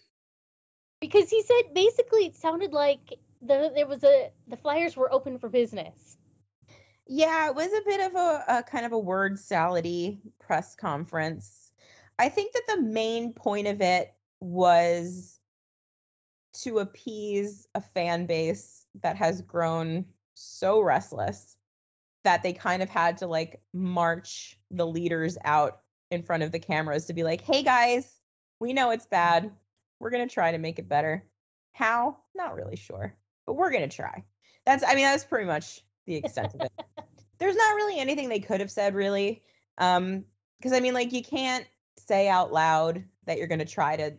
because 1.02 1.30
he 1.30 1.42
said 1.42 1.74
basically 1.74 2.26
it 2.26 2.36
sounded 2.36 2.74
like 2.74 3.18
the 3.42 3.72
there 3.74 3.88
was 3.88 4.04
a 4.04 4.32
the 4.48 4.58
Flyers 4.58 4.96
were 4.96 5.12
open 5.12 5.40
for 5.40 5.50
business. 5.50 6.18
Yeah, 7.08 7.50
it 7.50 7.56
was 7.56 7.68
a 7.68 7.86
bit 7.86 8.02
of 8.02 8.16
a, 8.16 8.44
a 8.48 8.64
kind 8.64 8.86
of 8.86 8.92
a 8.92 9.00
word 9.00 9.38
salady 9.38 10.20
press 10.40 10.76
conference. 10.76 11.72
I 12.20 12.30
think 12.30 12.54
that 12.54 12.68
the 12.68 12.82
main 12.82 13.34
point 13.34 13.68
of 13.68 13.82
it 13.82 14.14
was 14.40 15.40
to 16.64 16.80
appease 16.80 17.68
a 17.76 17.82
fan 17.82 18.26
base 18.26 18.86
that 19.02 19.16
has 19.16 19.42
grown 19.42 20.06
so 20.34 20.82
restless 20.82 21.57
that 22.28 22.44
they 22.44 22.52
kind 22.52 22.84
of 22.84 22.90
had 22.90 23.16
to 23.20 23.26
like 23.26 23.62
march 23.74 24.60
the 24.70 24.86
leaders 24.86 25.38
out 25.46 25.80
in 26.12 26.22
front 26.22 26.44
of 26.44 26.52
the 26.52 26.60
cameras 26.60 27.06
to 27.06 27.14
be 27.14 27.24
like, 27.24 27.40
hey 27.40 27.64
guys, 27.64 28.20
we 28.60 28.74
know 28.74 28.92
it's 28.92 29.06
bad. 29.06 29.50
We're 30.02 30.10
going 30.10 30.28
to 30.28 30.34
try 30.34 30.52
to 30.52 30.58
make 30.58 30.78
it 30.78 30.90
better. 30.90 31.24
How? 31.72 32.18
Not 32.36 32.54
really 32.54 32.76
sure, 32.76 33.16
but 33.46 33.54
we're 33.54 33.72
going 33.72 33.90
to 33.90 33.96
try. 33.96 34.26
That's, 34.66 34.84
I 34.86 34.94
mean, 34.96 35.06
that's 35.06 35.24
pretty 35.24 35.46
much 35.46 35.86
the 36.06 36.16
extent 36.16 36.54
of 36.54 36.60
it. 36.64 36.72
There's 37.40 37.56
not 37.56 37.76
really 37.76 37.98
anything 37.98 38.28
they 38.28 38.42
could 38.42 38.60
have 38.60 38.72
said, 38.72 38.94
really. 38.94 39.42
Um, 39.78 40.26
because 40.60 40.74
I 40.74 40.82
mean, 40.82 40.94
like, 40.94 41.14
you 41.14 41.24
can't 41.24 41.66
say 41.98 42.28
out 42.28 42.52
loud 42.52 43.06
that 43.26 43.38
you're 43.38 43.48
going 43.48 43.60
to 43.60 43.66
try 43.66 43.96
to 43.96 44.12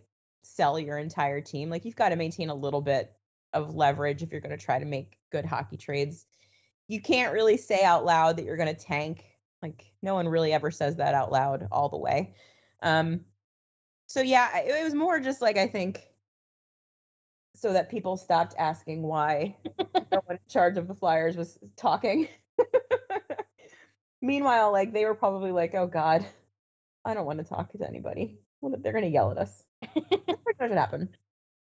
sell 0.45 0.79
your 0.79 0.97
entire 0.97 1.43
team. 1.43 1.69
Like, 1.69 1.85
you've 1.85 1.95
got 1.95 2.09
to 2.09 2.17
maintain 2.17 2.49
a 2.49 2.55
little 2.55 2.81
bit 2.81 3.13
of 3.53 3.75
leverage 3.75 4.23
if 4.23 4.33
you're 4.33 4.41
going 4.41 4.57
to 4.57 4.65
try 4.65 4.79
to 4.79 4.87
make 4.87 5.19
good 5.31 5.45
hockey 5.45 5.77
trades. 5.77 6.25
You 6.89 7.01
can't 7.01 7.33
really 7.33 7.57
say 7.57 7.83
out 7.83 8.05
loud 8.05 8.37
that 8.37 8.45
you're 8.45 8.57
going 8.57 8.75
to 8.75 8.85
tank. 8.85 9.25
Like, 9.63 9.93
no 10.03 10.15
one 10.15 10.29
really 10.29 10.53
ever 10.53 10.71
says 10.71 10.97
that 10.97 11.15
out 11.15 11.31
loud 11.31 11.69
all 11.71 11.89
the 11.89 11.99
way. 11.99 12.35
Um, 12.83 13.21
so 14.09 14.23
yeah, 14.23 14.59
it, 14.59 14.85
was 14.85 14.95
more 14.95 15.21
just 15.21 15.43
like 15.43 15.59
I 15.59 15.67
think 15.67 16.09
so 17.55 17.73
that 17.73 17.91
people 17.91 18.17
stopped 18.17 18.55
asking 18.59 19.03
why 19.03 19.57
no 20.13 20.23
one 20.25 20.37
in 20.37 20.39
charge 20.49 20.79
of 20.79 20.89
the 20.89 20.95
Flyers 20.95 21.37
was 21.37 21.59
talking. 21.77 22.29
Meanwhile, 24.23 24.73
like 24.73 24.93
they 24.93 25.05
were 25.05 25.15
probably 25.15 25.53
like, 25.53 25.75
"Oh 25.75 25.87
God, 25.87 26.25
I 27.05 27.15
don't 27.15 27.27
want 27.27 27.39
to 27.39 27.45
talk 27.45 27.71
to 27.73 27.87
anybody. 27.87 28.39
They're 28.63 28.93
gonna 28.93 29.07
yell 29.07 29.31
at 29.31 29.39
us." 29.39 29.65
what 29.93 30.57
should 30.61 30.71
happen? 30.73 31.11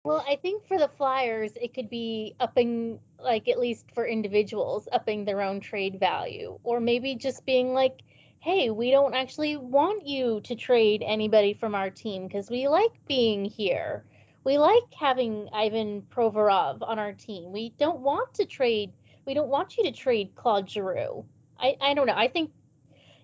Well, 0.05 0.23
I 0.29 0.37
think 0.37 0.67
for 0.67 0.77
the 0.77 0.89
Flyers, 0.89 1.53
it 1.59 1.73
could 1.73 1.89
be 1.89 2.35
upping, 2.39 3.01
like 3.19 3.49
at 3.49 3.59
least 3.59 3.87
for 3.95 4.07
individuals, 4.07 4.87
upping 4.93 5.25
their 5.25 5.41
own 5.41 5.61
trade 5.61 5.99
value, 5.99 6.59
or 6.63 6.79
maybe 6.79 7.15
just 7.15 7.47
being 7.47 7.73
like, 7.73 8.03
hey, 8.41 8.69
we 8.69 8.91
don't 8.91 9.15
actually 9.15 9.57
want 9.57 10.07
you 10.07 10.43
to 10.43 10.55
trade 10.55 11.03
anybody 11.07 11.55
from 11.55 11.75
our 11.75 11.89
team 11.89 12.27
because 12.27 12.51
we 12.51 12.69
like 12.69 12.93
being 13.09 13.47
here. 13.47 14.05
We 14.45 14.59
like 14.59 14.93
having 14.95 15.49
Ivan 15.55 16.03
Provorov 16.15 16.83
on 16.83 16.99
our 16.99 17.15
team. 17.15 17.51
We 17.51 17.71
don't 17.79 18.01
want 18.01 18.35
to 18.35 18.45
trade. 18.45 18.93
We 19.25 19.33
don't 19.33 19.49
want 19.49 19.79
you 19.79 19.85
to 19.85 19.93
trade 19.93 20.35
Claude 20.35 20.69
Giroux. 20.69 21.25
I, 21.59 21.79
I 21.81 21.95
don't 21.95 22.07
know. 22.07 22.15
I 22.15 22.29
think 22.29 22.51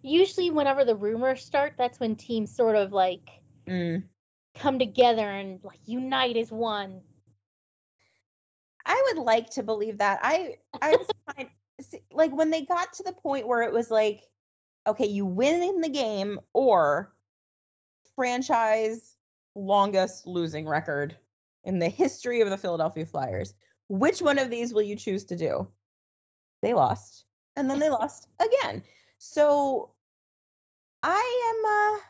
usually 0.00 0.50
whenever 0.50 0.86
the 0.86 0.96
rumors 0.96 1.44
start, 1.44 1.74
that's 1.76 2.00
when 2.00 2.16
teams 2.16 2.56
sort 2.56 2.76
of 2.76 2.90
like 2.90 3.28
mm. 3.68 4.02
Come 4.54 4.78
together 4.78 5.28
and 5.28 5.60
like 5.62 5.80
unite 5.86 6.36
as 6.36 6.50
one. 6.50 7.00
I 8.84 9.02
would 9.08 9.22
like 9.22 9.50
to 9.50 9.62
believe 9.62 9.98
that. 9.98 10.20
I 10.22 10.56
I 10.80 10.96
was 10.96 11.08
fine. 11.36 11.50
like 12.12 12.32
when 12.32 12.50
they 12.50 12.62
got 12.62 12.92
to 12.94 13.02
the 13.02 13.12
point 13.12 13.46
where 13.48 13.62
it 13.62 13.72
was 13.72 13.90
like 13.90 14.22
okay, 14.86 15.06
you 15.06 15.26
win 15.26 15.62
in 15.62 15.80
the 15.80 15.88
game 15.88 16.40
or 16.54 17.12
franchise 18.16 19.16
longest 19.54 20.26
losing 20.26 20.66
record 20.66 21.16
in 21.64 21.78
the 21.78 21.88
history 21.88 22.40
of 22.40 22.50
the 22.50 22.56
Philadelphia 22.56 23.04
Flyers. 23.06 23.54
Which 23.88 24.22
one 24.22 24.38
of 24.38 24.50
these 24.50 24.72
will 24.72 24.82
you 24.82 24.96
choose 24.96 25.24
to 25.26 25.36
do? 25.36 25.68
They 26.62 26.74
lost, 26.74 27.24
and 27.56 27.68
then 27.68 27.78
they 27.78 27.90
lost 27.90 28.28
again. 28.38 28.82
So 29.18 29.90
I 31.02 31.52
am 31.54 32.00
uh 32.00 32.09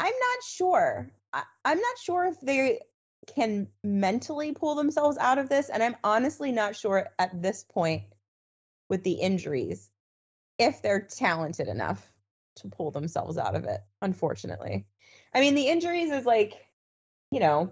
I'm 0.00 0.06
not 0.12 0.44
sure. 0.44 1.10
I, 1.32 1.42
I'm 1.64 1.78
not 1.78 1.98
sure 1.98 2.24
if 2.26 2.40
they 2.40 2.80
can 3.34 3.68
mentally 3.84 4.52
pull 4.52 4.74
themselves 4.74 5.18
out 5.18 5.38
of 5.38 5.48
this, 5.48 5.68
and 5.68 5.82
I'm 5.82 5.96
honestly 6.02 6.52
not 6.52 6.76
sure 6.76 7.08
at 7.18 7.42
this 7.42 7.64
point 7.64 8.04
with 8.88 9.02
the 9.02 9.12
injuries 9.12 9.90
if 10.58 10.82
they're 10.82 11.00
talented 11.02 11.68
enough 11.68 12.10
to 12.56 12.68
pull 12.68 12.90
themselves 12.90 13.38
out 13.38 13.54
of 13.54 13.64
it, 13.64 13.80
unfortunately. 14.02 14.86
I 15.34 15.40
mean, 15.40 15.54
the 15.54 15.68
injuries 15.68 16.10
is 16.10 16.26
like, 16.26 16.54
you 17.30 17.40
know, 17.40 17.70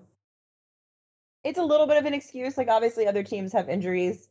it's 1.43 1.59
a 1.59 1.65
little 1.65 1.87
bit 1.87 1.97
of 1.97 2.05
an 2.07 2.15
excuse. 2.15 2.57
Like, 2.57 2.69
obviously, 2.69 3.07
other 3.07 3.23
teams 3.23 3.53
have 3.53 3.69
injuries. 3.69 4.29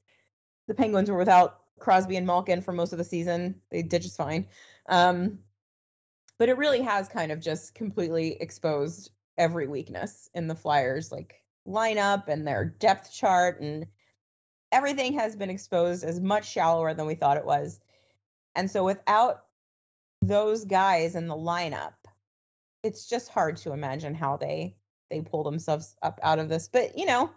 The 0.67 0.73
Penguins 0.73 1.09
were 1.09 1.17
without 1.17 1.59
Crosby 1.79 2.17
and 2.17 2.27
Malkin 2.27 2.61
for 2.61 2.71
most 2.71 2.91
of 2.91 2.97
the 2.97 3.03
season. 3.03 3.61
They 3.71 3.81
did 3.81 4.01
just 4.01 4.17
fine. 4.17 4.47
Um, 4.87 5.39
but 6.37 6.49
it 6.49 6.57
really 6.57 6.81
has 6.81 7.07
kind 7.07 7.31
of 7.31 7.39
just 7.39 7.75
completely 7.75 8.37
exposed 8.41 9.11
every 9.37 9.67
weakness 9.67 10.29
in 10.33 10.47
the 10.47 10.55
Flyers, 10.55 11.11
like 11.11 11.41
lineup 11.67 12.27
and 12.27 12.45
their 12.45 12.65
depth 12.65 13.11
chart, 13.11 13.61
and 13.61 13.87
everything 14.71 15.13
has 15.13 15.35
been 15.35 15.49
exposed 15.49 16.03
as 16.03 16.19
much 16.19 16.49
shallower 16.49 16.93
than 16.93 17.05
we 17.05 17.15
thought 17.15 17.37
it 17.37 17.45
was. 17.45 17.79
And 18.55 18.69
so 18.69 18.83
without 18.83 19.45
those 20.21 20.65
guys 20.65 21.15
in 21.15 21.27
the 21.27 21.35
lineup, 21.35 21.93
it's 22.83 23.07
just 23.07 23.29
hard 23.29 23.57
to 23.57 23.73
imagine 23.73 24.13
how 24.13 24.37
they 24.37 24.75
they 25.09 25.21
pull 25.21 25.43
themselves 25.43 25.95
up 26.01 26.19
out 26.23 26.39
of 26.39 26.49
this. 26.49 26.67
But 26.67 26.97
you 26.97 27.05
know, 27.05 27.29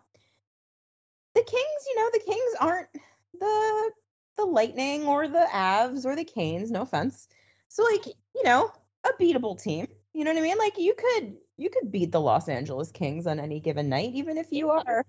the 1.34 1.42
Kings, 1.42 1.86
you 1.88 1.96
know, 1.96 2.10
the 2.12 2.24
Kings 2.24 2.52
aren't 2.60 2.88
the 3.38 3.90
the 4.36 4.44
Lightning 4.44 5.06
or 5.06 5.28
the 5.28 5.46
Avs 5.52 6.04
or 6.04 6.16
the 6.16 6.24
Canes, 6.24 6.70
no 6.70 6.82
offense. 6.82 7.28
So 7.68 7.82
like, 7.84 8.06
you 8.06 8.44
know, 8.44 8.70
a 9.04 9.22
beatable 9.22 9.60
team. 9.60 9.88
You 10.12 10.24
know 10.24 10.32
what 10.32 10.40
I 10.40 10.42
mean? 10.42 10.58
Like 10.58 10.78
you 10.78 10.94
could 10.94 11.36
you 11.56 11.70
could 11.70 11.90
beat 11.90 12.12
the 12.12 12.20
Los 12.20 12.48
Angeles 12.48 12.90
Kings 12.90 13.26
on 13.26 13.40
any 13.40 13.60
given 13.60 13.88
night, 13.88 14.12
even 14.14 14.36
if 14.38 14.52
you 14.52 14.70
are 14.70 15.04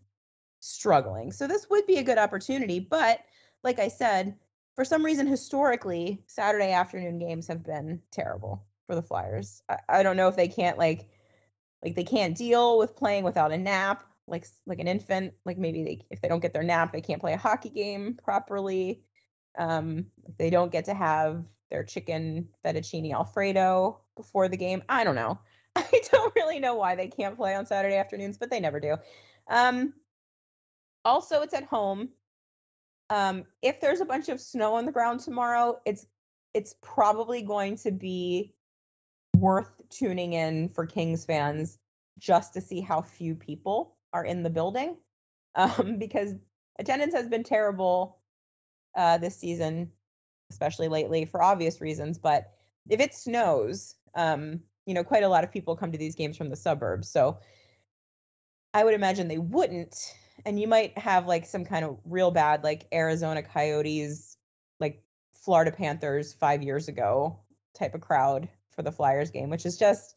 struggling. 0.60 1.32
So 1.32 1.48
this 1.48 1.70
would 1.70 1.86
be 1.88 1.98
a 1.98 2.04
good 2.04 2.18
opportunity. 2.18 2.80
But 2.80 3.22
like 3.64 3.80
I 3.80 3.88
said, 3.88 4.36
for 4.80 4.86
some 4.86 5.04
reason 5.04 5.28
historically 5.28 6.24
saturday 6.26 6.72
afternoon 6.72 7.20
games 7.20 7.48
have 7.48 7.66
been 7.66 8.02
terrible 8.12 8.66
for 8.88 8.96
the 8.96 9.02
flyers 9.02 9.62
I, 9.68 9.78
I, 9.90 10.04
don't 10.04 10.16
know 10.16 10.30
if 10.30 10.38
they 10.38 10.48
can't 10.48 10.78
like 10.78 11.10
like 11.84 11.96
they 11.96 12.06
can't 12.06 12.38
deal 12.38 12.78
with 12.78 12.96
playing 12.96 13.26
without 13.26 13.52
a 13.52 13.58
nap 13.58 14.06
like 14.26 14.48
like 14.66 14.80
an 14.80 14.88
infant 14.88 15.34
like 15.44 15.58
maybe 15.58 15.84
they 15.84 16.06
if 16.10 16.22
they 16.22 16.30
don't 16.30 16.40
get 16.40 16.54
their 16.54 16.64
nap 16.64 16.94
they 16.94 17.02
can't 17.02 17.20
play 17.20 17.34
a 17.34 17.38
hockey 17.38 17.68
game 17.68 18.18
properly 18.24 19.04
um 19.58 20.06
they 20.38 20.50
don't 20.50 20.72
get 20.72 20.86
to 20.86 20.94
have 20.94 21.44
their 21.70 21.84
chicken 21.84 22.48
fettuccine 22.66 23.14
alfredo 23.14 24.00
before 24.16 24.48
the 24.48 24.58
game. 24.58 24.84
I 24.90 25.04
don't 25.04 25.16
know. 25.16 25.40
I 25.76 26.02
don't 26.12 26.36
really 26.36 26.60
know 26.60 26.76
why 26.76 26.96
they 26.96 27.08
can't 27.08 27.38
play 27.38 27.56
on 27.56 27.66
saturday 27.66 27.96
afternoons 27.96 28.38
but 28.38 28.50
they 28.50 28.60
never 28.60 28.80
do. 28.80 28.98
Um 29.50 29.94
also 31.06 31.42
it's 31.42 31.54
at 31.54 31.66
home. 31.66 32.10
Um, 33.10 33.46
if 33.62 33.82
there's 33.82 34.02
a 34.02 34.06
bunch 34.06 34.30
of 34.30 34.40
snow 34.40 34.76
on 34.76 34.86
the 34.86 34.92
ground 34.92 35.20
tomorrow, 35.20 35.80
it's 35.86 36.06
it's 36.54 36.76
probably 36.82 37.42
going 37.42 37.78
to 37.78 37.92
be 37.92 38.54
worth 39.36 39.70
tuning 39.90 40.34
in 40.34 40.70
for 40.70 40.86
Kings 40.86 41.26
fans 41.26 41.78
just 42.18 42.54
to 42.54 42.62
see 42.62 42.82
how 42.82 43.02
few 43.02 43.36
people 43.36 43.96
are 44.14 44.26
in 44.26 44.44
the 44.44 44.50
building, 44.50 44.98
um, 45.56 45.98
because 45.98 46.34
attendance 46.78 47.14
has 47.14 47.28
been 47.28 47.44
terrible 47.44 48.20
uh, 48.96 49.18
this 49.18 49.36
season, 49.36 49.92
especially 50.50 50.88
lately 50.88 51.26
for 51.26 51.42
obvious 51.42 51.82
reasons. 51.82 52.18
But 52.18 52.52
if 52.90 53.00
it 53.00 53.14
snows, 53.14 53.96
um, 54.16 54.62
you 54.86 54.94
know, 54.94 55.04
quite 55.04 55.24
a 55.24 55.30
lot 55.30 55.44
of 55.44 55.52
people 55.52 55.76
come 55.76 55.92
to 55.92 55.98
these 55.98 56.16
games 56.16 56.38
from 56.38 56.50
the 56.50 56.56
suburbs. 56.56 57.10
So 57.10 57.38
I 58.74 58.84
would 58.84 58.94
imagine 58.94 59.28
they 59.28 59.38
wouldn't. 59.38 60.16
And 60.46 60.60
you 60.60 60.68
might 60.68 60.98
have 60.98 61.28
like 61.28 61.46
some 61.46 61.66
kind 61.66 61.86
of 61.86 61.98
real 62.06 62.32
bad, 62.32 62.64
like 62.64 62.88
Arizona 62.94 63.44
Coyotes, 63.44 64.38
like 64.80 65.04
Florida 65.34 65.72
Panthers 65.72 66.34
five 66.34 66.64
years 66.64 66.88
ago 66.88 67.40
type 67.74 67.94
of 67.94 68.02
crowd 68.02 68.48
for 68.72 68.82
the 68.82 68.92
Flyers 68.92 69.32
game, 69.32 69.50
which 69.50 69.66
is 69.66 69.78
just 69.78 70.16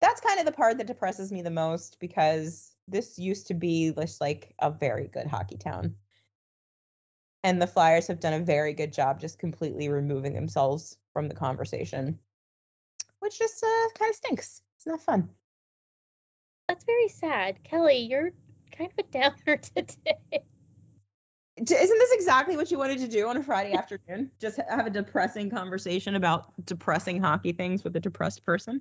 that's 0.00 0.20
kind 0.20 0.40
of 0.40 0.46
the 0.46 0.52
part 0.52 0.78
that 0.78 0.86
depresses 0.86 1.30
me 1.30 1.42
the 1.42 1.50
most 1.50 1.98
because 2.00 2.74
this 2.88 3.18
used 3.18 3.46
to 3.46 3.54
be 3.54 3.92
just 3.92 4.20
like 4.20 4.54
a 4.60 4.70
very 4.70 5.08
good 5.08 5.26
hockey 5.26 5.56
town. 5.56 5.94
And 7.44 7.60
the 7.60 7.66
Flyers 7.66 8.06
have 8.06 8.20
done 8.20 8.34
a 8.34 8.40
very 8.40 8.72
good 8.72 8.92
job 8.92 9.20
just 9.20 9.38
completely 9.38 9.88
removing 9.88 10.34
themselves 10.34 10.96
from 11.12 11.28
the 11.28 11.34
conversation, 11.34 12.18
which 13.18 13.38
just 13.38 13.62
uh, 13.62 13.88
kind 13.98 14.10
of 14.10 14.16
stinks. 14.16 14.62
It's 14.76 14.86
not 14.86 15.00
fun. 15.00 15.28
That's 16.68 16.84
very 16.84 17.08
sad. 17.08 17.62
Kelly, 17.64 17.98
you're 17.98 18.30
kind 18.76 18.90
of 18.90 19.04
a 19.04 19.08
downer 19.10 19.56
today. 19.76 20.42
Isn't 21.56 21.98
this 21.98 22.12
exactly 22.12 22.56
what 22.56 22.70
you 22.70 22.78
wanted 22.78 22.98
to 22.98 23.08
do 23.08 23.28
on 23.28 23.36
a 23.36 23.42
Friday 23.42 23.74
afternoon? 23.74 24.30
Just 24.40 24.58
have 24.68 24.86
a 24.86 24.90
depressing 24.90 25.50
conversation 25.50 26.14
about 26.14 26.52
depressing 26.64 27.20
hockey 27.20 27.52
things 27.52 27.84
with 27.84 27.94
a 27.94 28.00
depressed 28.00 28.44
person? 28.44 28.80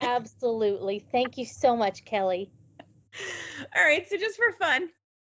Absolutely. 0.00 1.00
Thank 1.00 1.36
you 1.36 1.44
so 1.44 1.76
much, 1.76 2.04
Kelly. 2.04 2.50
All 3.76 3.82
right, 3.82 4.08
so 4.08 4.16
just 4.16 4.36
for 4.36 4.52
fun, 4.52 4.88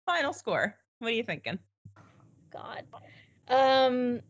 final 0.05 0.33
score. 0.33 0.77
What 0.99 1.09
are 1.09 1.15
you 1.15 1.23
thinking? 1.23 1.59
God. 2.51 2.85
Um 3.49 4.21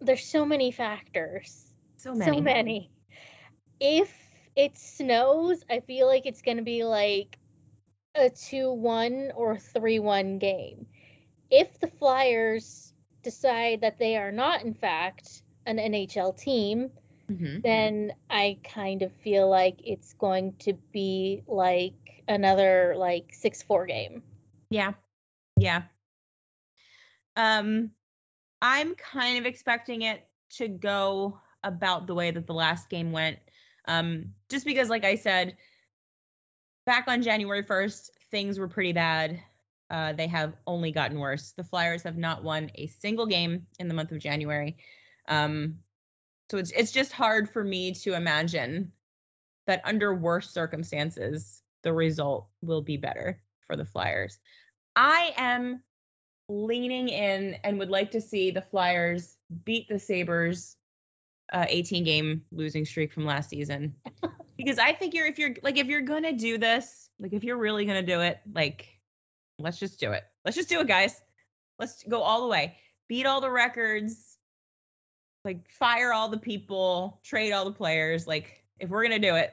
there's 0.00 0.26
so 0.26 0.44
many 0.44 0.70
factors. 0.70 1.72
So 1.96 2.14
many. 2.14 2.36
So 2.36 2.42
many. 2.42 2.90
If 3.80 4.12
it 4.56 4.76
snows, 4.76 5.64
I 5.70 5.80
feel 5.80 6.06
like 6.06 6.26
it's 6.26 6.42
going 6.42 6.58
to 6.58 6.62
be 6.62 6.84
like 6.84 7.38
a 8.14 8.30
2-1 8.30 9.32
or 9.34 9.56
3-1 9.56 10.38
game. 10.38 10.86
If 11.50 11.80
the 11.80 11.88
Flyers 11.88 12.92
decide 13.22 13.80
that 13.80 13.98
they 13.98 14.16
are 14.16 14.30
not 14.30 14.62
in 14.62 14.74
fact 14.74 15.42
an 15.66 15.78
NHL 15.78 16.36
team, 16.38 16.90
Mm-hmm. 17.30 17.60
then 17.62 18.12
I 18.28 18.58
kind 18.64 19.00
of 19.00 19.10
feel 19.10 19.48
like 19.48 19.80
it's 19.82 20.12
going 20.14 20.54
to 20.58 20.74
be 20.92 21.42
like 21.46 22.22
another 22.28 22.94
like 22.98 23.32
6-4 23.32 23.88
game. 23.88 24.22
Yeah. 24.68 24.92
Yeah. 25.58 25.84
Um 27.36 27.90
I'm 28.62 28.94
kind 28.94 29.38
of 29.38 29.46
expecting 29.46 30.02
it 30.02 30.26
to 30.56 30.68
go 30.68 31.38
about 31.62 32.06
the 32.06 32.14
way 32.14 32.30
that 32.30 32.46
the 32.46 32.54
last 32.54 32.88
game 32.88 33.12
went. 33.12 33.38
Um 33.86 34.32
just 34.50 34.64
because 34.64 34.88
like 34.88 35.04
I 35.04 35.16
said 35.16 35.56
back 36.86 37.08
on 37.08 37.22
January 37.22 37.64
1st 37.64 38.10
things 38.30 38.58
were 38.58 38.68
pretty 38.68 38.92
bad. 38.92 39.40
Uh 39.90 40.12
they 40.12 40.26
have 40.26 40.54
only 40.66 40.92
gotten 40.92 41.18
worse. 41.18 41.52
The 41.52 41.64
Flyers 41.64 42.02
have 42.02 42.16
not 42.16 42.44
won 42.44 42.70
a 42.74 42.86
single 42.86 43.26
game 43.26 43.66
in 43.78 43.88
the 43.88 43.94
month 43.94 44.12
of 44.12 44.18
January. 44.18 44.76
Um 45.28 45.78
so 46.50 46.58
it's 46.58 46.70
it's 46.72 46.92
just 46.92 47.12
hard 47.12 47.48
for 47.50 47.64
me 47.64 47.92
to 47.94 48.14
imagine 48.14 48.92
that 49.66 49.80
under 49.84 50.14
worse 50.14 50.50
circumstances 50.50 51.62
the 51.82 51.92
result 51.92 52.48
will 52.62 52.82
be 52.82 52.96
better 52.96 53.40
for 53.66 53.76
the 53.76 53.84
Flyers. 53.84 54.38
I 54.96 55.32
am 55.36 55.82
leaning 56.48 57.08
in 57.08 57.54
and 57.64 57.78
would 57.78 57.90
like 57.90 58.10
to 58.12 58.20
see 58.20 58.50
the 58.50 58.62
Flyers 58.62 59.36
beat 59.64 59.88
the 59.88 59.98
Sabres 59.98 60.76
uh, 61.52 61.66
18 61.68 62.04
game 62.04 62.42
losing 62.52 62.84
streak 62.84 63.12
from 63.12 63.24
last 63.24 63.50
season. 63.50 63.94
because 64.56 64.78
I 64.78 64.92
think 64.92 65.14
you're 65.14 65.26
if 65.26 65.38
you're 65.38 65.54
like 65.62 65.78
if 65.78 65.86
you're 65.86 66.02
gonna 66.02 66.32
do 66.32 66.58
this, 66.58 67.08
like 67.18 67.32
if 67.32 67.44
you're 67.44 67.56
really 67.56 67.84
gonna 67.84 68.02
do 68.02 68.20
it, 68.20 68.40
like 68.52 68.88
let's 69.58 69.78
just 69.78 70.00
do 70.00 70.12
it. 70.12 70.24
Let's 70.44 70.56
just 70.56 70.68
do 70.68 70.80
it, 70.80 70.88
guys. 70.88 71.20
Let's 71.78 72.02
go 72.04 72.22
all 72.22 72.42
the 72.42 72.48
way. 72.48 72.76
Beat 73.08 73.26
all 73.26 73.40
the 73.40 73.50
records. 73.50 74.38
Like 75.44 75.70
fire 75.70 76.12
all 76.12 76.28
the 76.28 76.38
people, 76.38 77.20
trade 77.22 77.52
all 77.52 77.66
the 77.66 77.72
players. 77.72 78.26
Like 78.26 78.64
if 78.78 78.88
we're 78.88 79.02
gonna 79.02 79.18
do 79.18 79.36
it, 79.36 79.52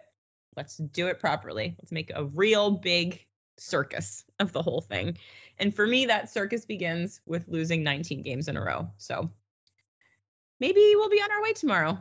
let's 0.55 0.77
do 0.77 1.07
it 1.07 1.19
properly. 1.19 1.75
Let's 1.79 1.91
make 1.91 2.11
a 2.13 2.25
real 2.25 2.71
big 2.71 3.25
circus 3.57 4.23
of 4.39 4.51
the 4.53 4.61
whole 4.61 4.81
thing. 4.81 5.17
And 5.61 5.73
for 5.73 5.85
me, 5.85 6.07
that 6.07 6.27
circus 6.27 6.65
begins 6.65 7.21
with 7.27 7.47
losing 7.47 7.83
19 7.83 8.23
games 8.23 8.47
in 8.47 8.57
a 8.57 8.61
row. 8.61 8.89
So 8.97 9.29
maybe 10.59 10.93
we'll 10.95 11.09
be 11.09 11.21
on 11.21 11.31
our 11.31 11.41
way 11.43 11.53
tomorrow. 11.53 11.99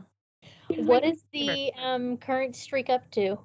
What 0.77 1.03
is 1.03 1.23
the 1.31 1.71
um, 1.79 2.17
current 2.17 2.55
streak 2.55 2.89
up 2.89 3.09
to? 3.11 3.37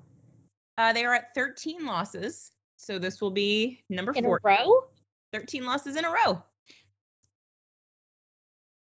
Uh, 0.78 0.94
they 0.94 1.04
are 1.04 1.12
at 1.12 1.34
13 1.34 1.84
losses. 1.84 2.52
So 2.78 2.98
this 2.98 3.20
will 3.20 3.30
be 3.30 3.84
number 3.90 4.12
In 4.12 4.24
four. 4.24 4.40
a 4.42 4.48
row? 4.48 4.84
13 5.34 5.66
losses 5.66 5.96
in 5.96 6.06
a 6.06 6.10
row. 6.10 6.42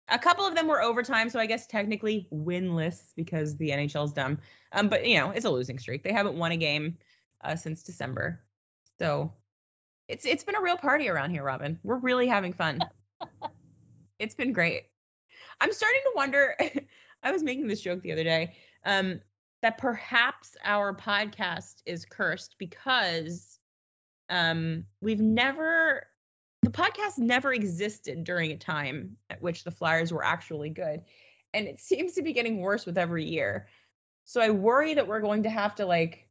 A 0.09 0.19
couple 0.19 0.45
of 0.45 0.57
them 0.57 0.67
were 0.67 0.83
overtime, 0.83 1.31
so 1.31 1.39
I 1.39 1.47
guess 1.47 1.69
technically 1.69 2.27
winless 2.33 3.13
because 3.15 3.57
the 3.57 3.71
NHL's 3.71 4.13
dumb. 4.13 4.39
Um, 4.73 4.89
but 4.89 5.07
you 5.07 5.17
know, 5.19 5.31
it's 5.31 5.45
a 5.45 5.51
losing 5.51 5.79
streak. 5.79 6.03
They 6.03 6.13
haven't 6.13 6.35
won 6.35 6.51
a 6.51 6.57
game 6.57 6.99
uh, 7.45 7.55
since 7.55 7.85
December, 7.85 8.41
so 8.99 9.33
it's 10.11 10.27
it's 10.27 10.45
been 10.45 10.57
a 10.57 10.61
real 10.61 10.77
party 10.77 11.09
around 11.09 11.31
here, 11.31 11.45
Robin. 11.45 11.79
We're 11.85 11.99
really 11.99 12.27
having 12.27 12.53
fun. 12.53 12.81
it's 14.19 14.35
been 14.35 14.53
great. 14.53 14.83
I'm 15.61 15.73
starting 15.73 16.01
to 16.05 16.13
wonder. 16.17 16.57
I 17.23 17.33
was 17.33 17.43
making 17.43 17.69
this 17.69 17.81
joke 17.81 18.03
the 18.03 18.13
other 18.13 18.25
day 18.25 18.55
um, 18.85 19.21
that 19.63 19.79
perhaps 19.79 20.57
our 20.65 20.95
podcast 20.95 21.83
is 21.87 22.05
cursed 22.05 22.57
because 22.59 23.59
um, 24.31 24.85
we've 25.01 25.21
never 25.21 26.07
the 26.63 26.71
podcast 26.71 27.19
never 27.19 27.53
existed 27.53 28.25
during 28.25 28.51
a 28.51 28.57
time 28.57 29.17
at 29.31 29.41
which 29.41 29.65
the 29.65 29.71
Flyers 29.71 30.13
were 30.13 30.25
actually 30.25 30.71
good. 30.71 31.03
And 31.55 31.67
it 31.67 31.81
seems 31.81 32.13
to 32.15 32.23
be 32.23 32.33
getting 32.33 32.61
worse 32.61 32.85
with 32.85 32.99
every 32.99 33.25
year. 33.25 33.69
So 34.25 34.41
I 34.41 34.51
worry 34.51 34.95
that 34.95 35.07
we're 35.07 35.21
going 35.21 35.45
to 35.45 35.51
have 35.51 35.75
to 35.77 35.87
like 35.87 36.29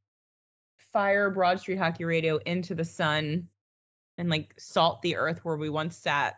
fire 0.94 1.30
Broad 1.30 1.60
Street 1.60 1.78
Hockey 1.78 2.06
Radio 2.06 2.38
into 2.46 2.76
the 2.76 2.86
sun 2.86 3.48
and 4.20 4.30
like 4.30 4.54
salt 4.60 5.02
the 5.02 5.16
earth 5.16 5.40
where 5.44 5.58
we 5.58 5.70
once 5.70 5.98
sat 5.98 6.36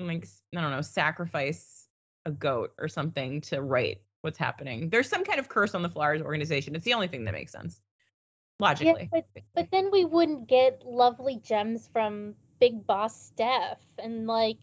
and 0.00 0.08
like 0.08 0.26
I 0.56 0.60
don't 0.60 0.72
know, 0.72 0.80
sacrifice 0.80 1.86
a 2.24 2.32
goat 2.32 2.72
or 2.78 2.88
something 2.88 3.40
to 3.42 3.62
write 3.62 3.98
what's 4.22 4.38
happening. 4.38 4.88
There's 4.88 5.08
some 5.08 5.24
kind 5.24 5.38
of 5.38 5.48
curse 5.48 5.74
on 5.74 5.82
the 5.82 5.88
Flyers 5.88 6.22
organization. 6.22 6.74
It's 6.74 6.84
the 6.84 6.94
only 6.94 7.08
thing 7.08 7.24
that 7.24 7.32
makes 7.32 7.52
sense. 7.52 7.80
Logically. 8.58 9.10
Yeah, 9.12 9.20
but, 9.34 9.42
but 9.54 9.70
then 9.70 9.90
we 9.90 10.04
wouldn't 10.04 10.48
get 10.48 10.82
lovely 10.86 11.40
gems 11.44 11.88
from 11.92 12.34
Big 12.60 12.86
Boss 12.86 13.20
Steph. 13.20 13.80
And 13.98 14.26
like, 14.26 14.58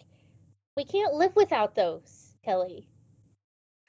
we 0.77 0.85
can't 0.85 1.13
live 1.13 1.35
without 1.35 1.75
those, 1.75 2.33
Kelly. 2.43 2.87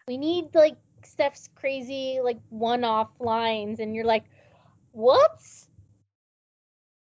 We 0.09 0.17
need 0.19 0.55
like 0.55 0.77
Steph's 1.05 1.49
crazy, 1.55 2.19
like 2.23 2.41
one 2.49 2.83
off 2.83 3.11
lines. 3.21 3.79
And 3.79 3.95
you're 3.95 4.05
like, 4.05 4.25
what? 4.91 5.41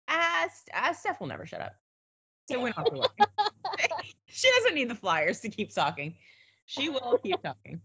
Ah, 0.10 0.50
ah, 0.74 0.92
Steph 0.92 1.20
will 1.20 1.28
never 1.28 1.46
shut 1.46 1.62
up. 1.62 1.76
So 2.50 2.60
we're 2.60 2.74
not 2.76 2.92
relying. 2.92 3.10
she 4.28 4.50
doesn't 4.58 4.74
need 4.74 4.90
the 4.90 4.96
Flyers 4.96 5.42
to 5.42 5.50
keep 5.50 5.74
talking. 5.74 6.16
She 6.66 6.90
will 6.90 7.20
keep 7.24 7.42
talking 7.44 7.82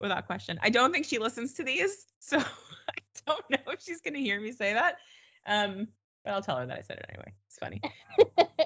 without 0.00 0.26
question. 0.26 0.58
I 0.60 0.70
don't 0.70 0.92
think 0.92 1.06
she 1.06 1.18
listens 1.18 1.54
to 1.54 1.64
these, 1.64 2.06
so 2.18 2.38
I 2.38 2.94
don't 3.26 3.44
know 3.50 3.72
if 3.72 3.80
she's 3.80 4.00
gonna 4.00 4.18
hear 4.18 4.40
me 4.40 4.50
say 4.52 4.74
that. 4.74 4.96
Um, 5.46 5.88
but 6.24 6.34
I'll 6.34 6.42
tell 6.42 6.58
her 6.58 6.66
that 6.66 6.78
I 6.78 6.82
said 6.82 6.98
it 6.98 7.06
anyway. 7.08 7.32
It's 7.46 7.58
funny. 7.58 7.80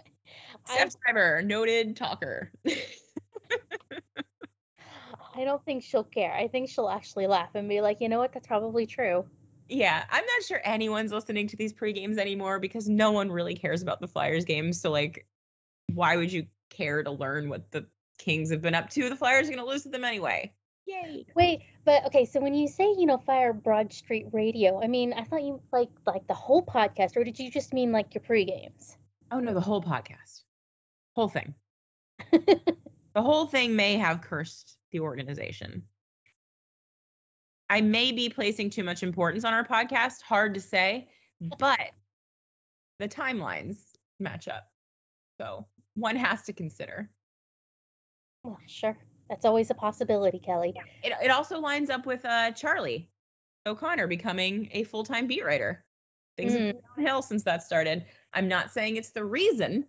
Steph 0.65 0.93
Schreiber, 1.05 1.43
noted 1.43 1.97
talker. 1.97 2.51
I 5.35 5.45
don't 5.45 5.63
think 5.67 5.83
she'll 5.83 6.05
care. 6.05 6.33
I 6.33 6.49
think 6.49 6.71
she'll 6.71 6.89
actually 6.89 7.27
laugh 7.27 7.51
and 7.55 7.69
be 7.69 7.83
like, 7.83 8.01
you 8.01 8.09
know 8.09 8.19
what? 8.19 8.33
That's 8.33 8.47
probably 8.47 8.87
true. 8.87 9.27
Yeah, 9.69 10.05
I'm 10.11 10.25
not 10.25 10.43
sure 10.45 10.61
anyone's 10.65 11.13
listening 11.13 11.49
to 11.49 11.57
these 11.57 11.73
pre-games 11.73 12.19
anymore 12.19 12.59
because 12.59 12.89
no 12.89 13.13
one 13.13 13.31
really 13.31 13.55
cares 13.55 13.83
about 13.83 14.01
the 14.01 14.09
Flyers 14.09 14.45
games. 14.45 14.81
So 14.81 14.91
like, 14.91 15.27
why 15.93 16.17
would 16.17 16.33
you 16.33 16.47
care 16.71 17.03
to 17.03 17.11
learn 17.11 17.49
what 17.49 17.71
the 17.71 17.87
Kings 18.19 18.51
have 18.51 18.63
been 18.63 18.75
up 18.75 18.91
to? 18.91 19.09
The 19.09 19.17
Flyers 19.17 19.49
are 19.49 19.53
gonna 19.53 19.67
lose 19.67 19.83
to 19.85 19.89
them 19.89 20.05
anyway. 20.05 20.53
Yay. 20.87 21.27
Wait, 21.35 21.63
but 21.85 22.07
okay, 22.07 22.25
so 22.25 22.41
when 22.41 22.55
you 22.55 22.69
say, 22.69 22.85
you 22.85 23.07
know, 23.07 23.19
fire 23.19 23.53
Broad 23.53 23.93
Street 23.93 24.27
Radio, 24.33 24.81
I 24.81 24.87
mean, 24.87 25.13
I 25.13 25.25
thought 25.25 25.43
you 25.43 25.61
like 25.73 25.91
like 26.07 26.27
the 26.29 26.35
whole 26.35 26.65
podcast, 26.65 27.17
or 27.17 27.25
did 27.25 27.39
you 27.39 27.51
just 27.51 27.73
mean 27.73 27.91
like 27.93 28.15
your 28.15 28.23
pre-games? 28.23 28.97
Oh 29.33 29.41
no, 29.41 29.53
the 29.53 29.61
whole 29.61 29.83
podcast. 29.83 30.43
Whole 31.15 31.29
thing. 31.29 31.55
the 32.31 32.77
whole 33.17 33.47
thing 33.47 33.75
may 33.75 33.97
have 33.97 34.21
cursed 34.21 34.77
the 34.93 35.01
organization. 35.01 35.83
I 37.69 37.81
may 37.81 38.13
be 38.13 38.29
placing 38.29 38.71
too 38.71 38.85
much 38.85 39.03
importance 39.03 39.45
on 39.45 39.53
our 39.53 39.65
podcast, 39.67 40.23
hard 40.23 40.55
to 40.55 40.61
say, 40.61 41.09
but 41.59 41.91
the 42.99 43.09
timelines 43.09 43.77
match 44.21 44.49
up. 44.49 44.71
So 45.41 45.67
one 45.95 46.17
has 46.17 46.43
to 46.45 46.53
consider. 46.53 47.11
Well, 48.45 48.59
sure. 48.67 48.97
That's 49.29 49.45
always 49.45 49.71
a 49.71 49.75
possibility, 49.75 50.39
Kelly. 50.39 50.75
It, 51.03 51.13
it 51.23 51.31
also 51.31 51.59
lines 51.59 51.91
up 51.91 52.07
with 52.07 52.25
uh, 52.25 52.53
Charlie 52.53 53.11
O'Connor 53.67 54.07
becoming 54.07 54.69
a 54.73 54.85
full 54.85 55.03
time 55.03 55.27
beat 55.27 55.45
writer. 55.45 55.85
Things 56.37 56.53
Mm. 56.53 56.67
have 56.67 56.75
gone 56.75 56.83
downhill 56.97 57.23
since 57.23 57.43
that 57.45 57.63
started. 57.63 58.05
I'm 58.33 58.47
not 58.47 58.71
saying 58.71 58.97
it's 58.97 59.11
the 59.11 59.25
reason, 59.25 59.85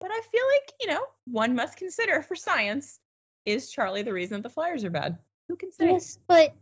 but 0.00 0.10
I 0.10 0.20
feel 0.32 0.44
like, 0.56 0.72
you 0.80 0.88
know, 0.88 1.04
one 1.26 1.54
must 1.54 1.76
consider 1.76 2.22
for 2.22 2.34
science 2.34 2.98
is 3.44 3.70
Charlie 3.70 4.02
the 4.02 4.12
reason 4.12 4.38
that 4.38 4.48
the 4.48 4.52
Flyers 4.52 4.84
are 4.84 4.90
bad? 4.90 5.18
Who 5.48 5.56
can 5.56 5.70
say? 5.70 5.90
Yes, 5.90 6.18
but 6.26 6.54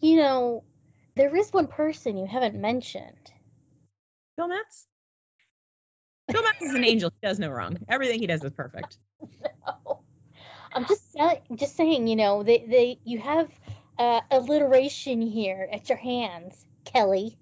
you 0.00 0.16
know, 0.16 0.64
there 1.16 1.34
is 1.34 1.52
one 1.52 1.66
person 1.66 2.16
you 2.16 2.26
haven't 2.26 2.54
mentioned. 2.54 3.32
Bill 4.36 4.48
Metz? 4.48 4.86
Bill 6.28 6.42
Metz 6.42 6.62
is 6.62 6.74
an 6.74 6.84
angel. 6.84 7.10
He 7.20 7.26
does 7.26 7.38
no 7.38 7.50
wrong. 7.50 7.78
Everything 7.88 8.20
he 8.20 8.26
does 8.26 8.42
is 8.44 8.52
perfect. 8.52 8.98
No. 9.66 10.00
I'm 10.72 10.84
just 10.84 11.16
just 11.54 11.74
saying, 11.74 12.06
you 12.06 12.16
know, 12.16 12.42
they 12.42 12.64
they 12.68 12.98
you 13.04 13.18
have 13.18 13.48
uh, 13.98 14.20
alliteration 14.30 15.22
here 15.22 15.68
at 15.72 15.88
your 15.88 15.98
hands, 15.98 16.66
Kelly. 16.84 17.38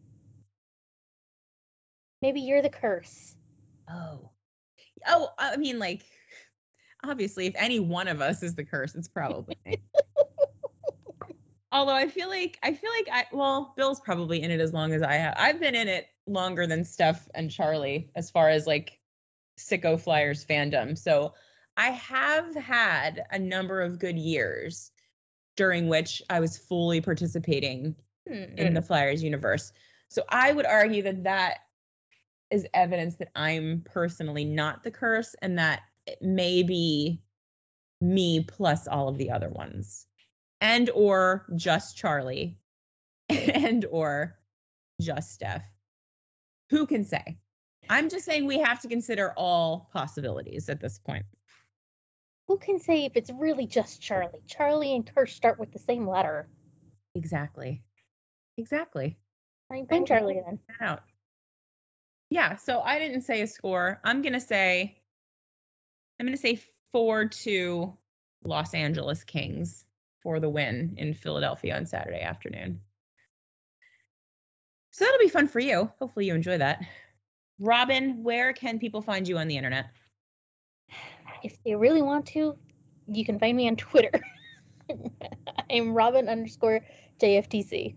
Maybe 2.23 2.41
you're 2.41 2.63
the 2.63 2.71
curse. 2.71 3.35
Oh. 3.91 4.31
Oh, 5.07 5.29
I 5.39 5.57
mean, 5.57 5.79
like, 5.79 6.05
obviously, 7.05 7.47
if 7.47 7.55
any 7.57 7.81
one 7.81 8.09
of 8.09 8.23
us 8.23 8.43
is 8.43 8.55
the 8.55 8.65
curse, 8.65 8.95
it's 8.95 9.09
probably 9.09 9.59
me. 9.67 9.83
Although 11.75 11.95
I 11.95 12.09
feel 12.09 12.29
like 12.29 12.59
I 12.63 12.73
feel 12.73 12.91
like 12.93 13.09
I 13.13 13.27
well, 13.33 13.75
Bill's 13.77 14.01
probably 14.01 14.43
in 14.43 14.53
it 14.53 14.61
as 14.61 14.73
long 14.73 14.93
as 14.93 15.03
I 15.03 15.15
have. 15.15 15.35
I've 15.37 15.59
been 15.59 15.75
in 15.75 15.89
it 15.89 16.07
longer 16.27 16.67
than 16.67 16.85
Steph 16.85 17.29
and 17.35 17.51
Charlie 17.51 18.11
as 18.15 18.31
far 18.31 18.49
as 18.49 18.67
like 18.67 19.01
sicko 19.59 20.01
flyers 20.01 20.45
fandom. 20.45 20.97
So 20.97 21.35
I 21.77 21.91
have 21.91 22.55
had 22.55 23.25
a 23.33 23.39
number 23.39 23.81
of 23.81 23.99
good 23.99 24.17
years 24.17 24.93
during 25.57 25.89
which 25.89 26.23
I 26.31 26.41
was 26.41 26.57
fully 26.57 27.01
participating 27.01 27.97
Hmm. 28.27 28.57
in 28.57 28.73
the 28.73 28.81
Flyers 28.81 29.23
universe. 29.23 29.73
So 30.09 30.23
I 30.29 30.53
would 30.53 30.65
argue 30.65 31.03
that 31.03 31.25
that 31.25 31.59
is 32.51 32.67
evidence 32.73 33.17
that 33.17 33.31
I'm 33.35 33.83
personally 33.85 34.45
not 34.45 34.83
the 34.83 34.91
curse 34.91 35.35
and 35.43 35.59
that 35.59 35.83
it 36.07 36.23
may 36.23 36.63
be 36.63 37.21
me 38.01 38.45
plus 38.45 38.87
all 38.89 39.09
of 39.09 39.19
the 39.19 39.31
other 39.31 39.49
ones 39.49 40.07
and 40.61 40.91
or 40.91 41.47
just 41.57 41.97
Charlie 41.97 42.59
and 43.29 43.85
or 43.91 44.39
just 45.01 45.33
Steph. 45.33 45.65
Who 46.71 46.87
can 46.87 47.05
say? 47.05 47.39
I'm 47.89 48.09
just 48.09 48.25
saying 48.25 48.47
we 48.47 48.61
have 48.61 48.81
to 48.81 48.89
consider 48.89 49.33
all 49.37 49.91
possibilities 49.93 50.69
at 50.69 50.81
this 50.81 50.99
point. 50.99 51.27
Who 52.49 52.59
can 52.59 52.79
say 52.79 53.05
if 53.05 53.13
it's 53.17 53.31
really 53.31 53.67
just 53.67 54.01
Charlie? 54.01 54.43
Charlie 54.47 54.95
and 54.95 55.07
Kirsch 55.15 55.35
start 55.35 55.59
with 55.59 55.73
the 55.73 55.79
same 55.79 56.09
letter. 56.09 56.49
Exactly. 57.15 57.83
Exactly. 58.57 59.17
I 59.71 59.75
mean, 59.75 59.87
blame 59.87 60.07
Charlie 60.07 60.41
then. 60.45 60.59
out. 60.81 61.03
Yeah, 62.31 62.57
so 62.57 62.81
I 62.81 62.99
didn't 62.99 63.23
say 63.23 63.43
a 63.43 63.47
score. 63.47 64.01
I'm 64.05 64.23
gonna 64.23 64.41
say 64.41 64.97
I'm 66.19 66.27
gonna 66.27 66.37
say 66.37 66.61
four 66.93 67.27
to 67.27 67.95
Los 68.45 68.75
Angeles 68.75 69.25
Kings 69.25 69.85
for 70.25 70.41
the 70.41 70.49
win 70.49 70.95
in 70.97 71.15
Philadelphia 71.15 71.77
on 71.77 71.87
Saturday 71.87 72.23
afternoon. 72.23 72.81
So 74.91 75.05
that'll 75.05 75.21
be 75.21 75.29
fun 75.29 75.47
for 75.47 75.61
you. 75.61 75.93
Hopefully 76.01 76.27
you 76.27 76.35
enjoy 76.35 76.59
that. 76.59 76.83
Robin, 77.61 78.25
where 78.25 78.53
can 78.53 78.81
people 78.81 79.03
find 79.03 79.29
you 79.29 79.39
on 79.39 79.47
the 79.47 79.57
internet? 79.57 79.87
If 81.45 81.63
they 81.63 81.77
really 81.77 82.03
want 82.03 82.27
to, 82.29 82.57
you 83.07 83.25
can 83.25 83.39
find 83.39 83.57
me 83.57 83.69
on 83.69 83.77
Twitter. 83.77 84.11
I'm 85.71 85.93
Robin 85.93 86.29
underscore 86.29 86.81
JFTC. 87.21 87.95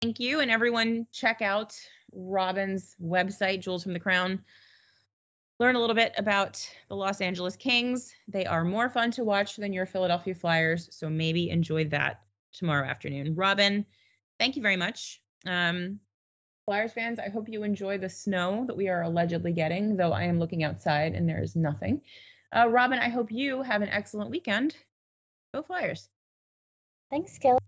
Thank 0.00 0.20
you. 0.20 0.40
And 0.40 0.50
everyone, 0.50 1.06
check 1.12 1.42
out 1.42 1.78
Robin's 2.12 2.94
website, 3.02 3.60
Jewels 3.60 3.82
from 3.82 3.92
the 3.92 4.00
Crown. 4.00 4.42
Learn 5.60 5.76
a 5.76 5.78
little 5.78 5.94
bit 5.94 6.14
about 6.16 6.58
the 6.88 6.96
Los 6.96 7.20
Angeles 7.20 7.54
Kings. 7.54 8.14
They 8.26 8.46
are 8.46 8.64
more 8.64 8.88
fun 8.88 9.10
to 9.10 9.24
watch 9.24 9.56
than 9.56 9.74
your 9.74 9.84
Philadelphia 9.84 10.34
Flyers. 10.34 10.88
So 10.90 11.10
maybe 11.10 11.50
enjoy 11.50 11.84
that 11.88 12.22
tomorrow 12.54 12.88
afternoon. 12.88 13.34
Robin, 13.34 13.84
thank 14.38 14.56
you 14.56 14.62
very 14.62 14.76
much. 14.76 15.20
Um, 15.46 16.00
Flyers 16.64 16.94
fans, 16.94 17.18
I 17.18 17.28
hope 17.28 17.46
you 17.46 17.62
enjoy 17.62 17.98
the 17.98 18.08
snow 18.08 18.64
that 18.68 18.76
we 18.76 18.88
are 18.88 19.02
allegedly 19.02 19.52
getting, 19.52 19.98
though 19.98 20.12
I 20.12 20.22
am 20.24 20.38
looking 20.38 20.64
outside 20.64 21.14
and 21.14 21.28
there 21.28 21.42
is 21.42 21.54
nothing. 21.54 22.00
Uh, 22.56 22.66
Robin, 22.70 22.98
I 22.98 23.10
hope 23.10 23.30
you 23.30 23.60
have 23.60 23.82
an 23.82 23.90
excellent 23.90 24.30
weekend. 24.30 24.74
Go 25.52 25.62
Flyers. 25.62 26.08
Thanks, 27.10 27.36
Kelly. 27.36 27.59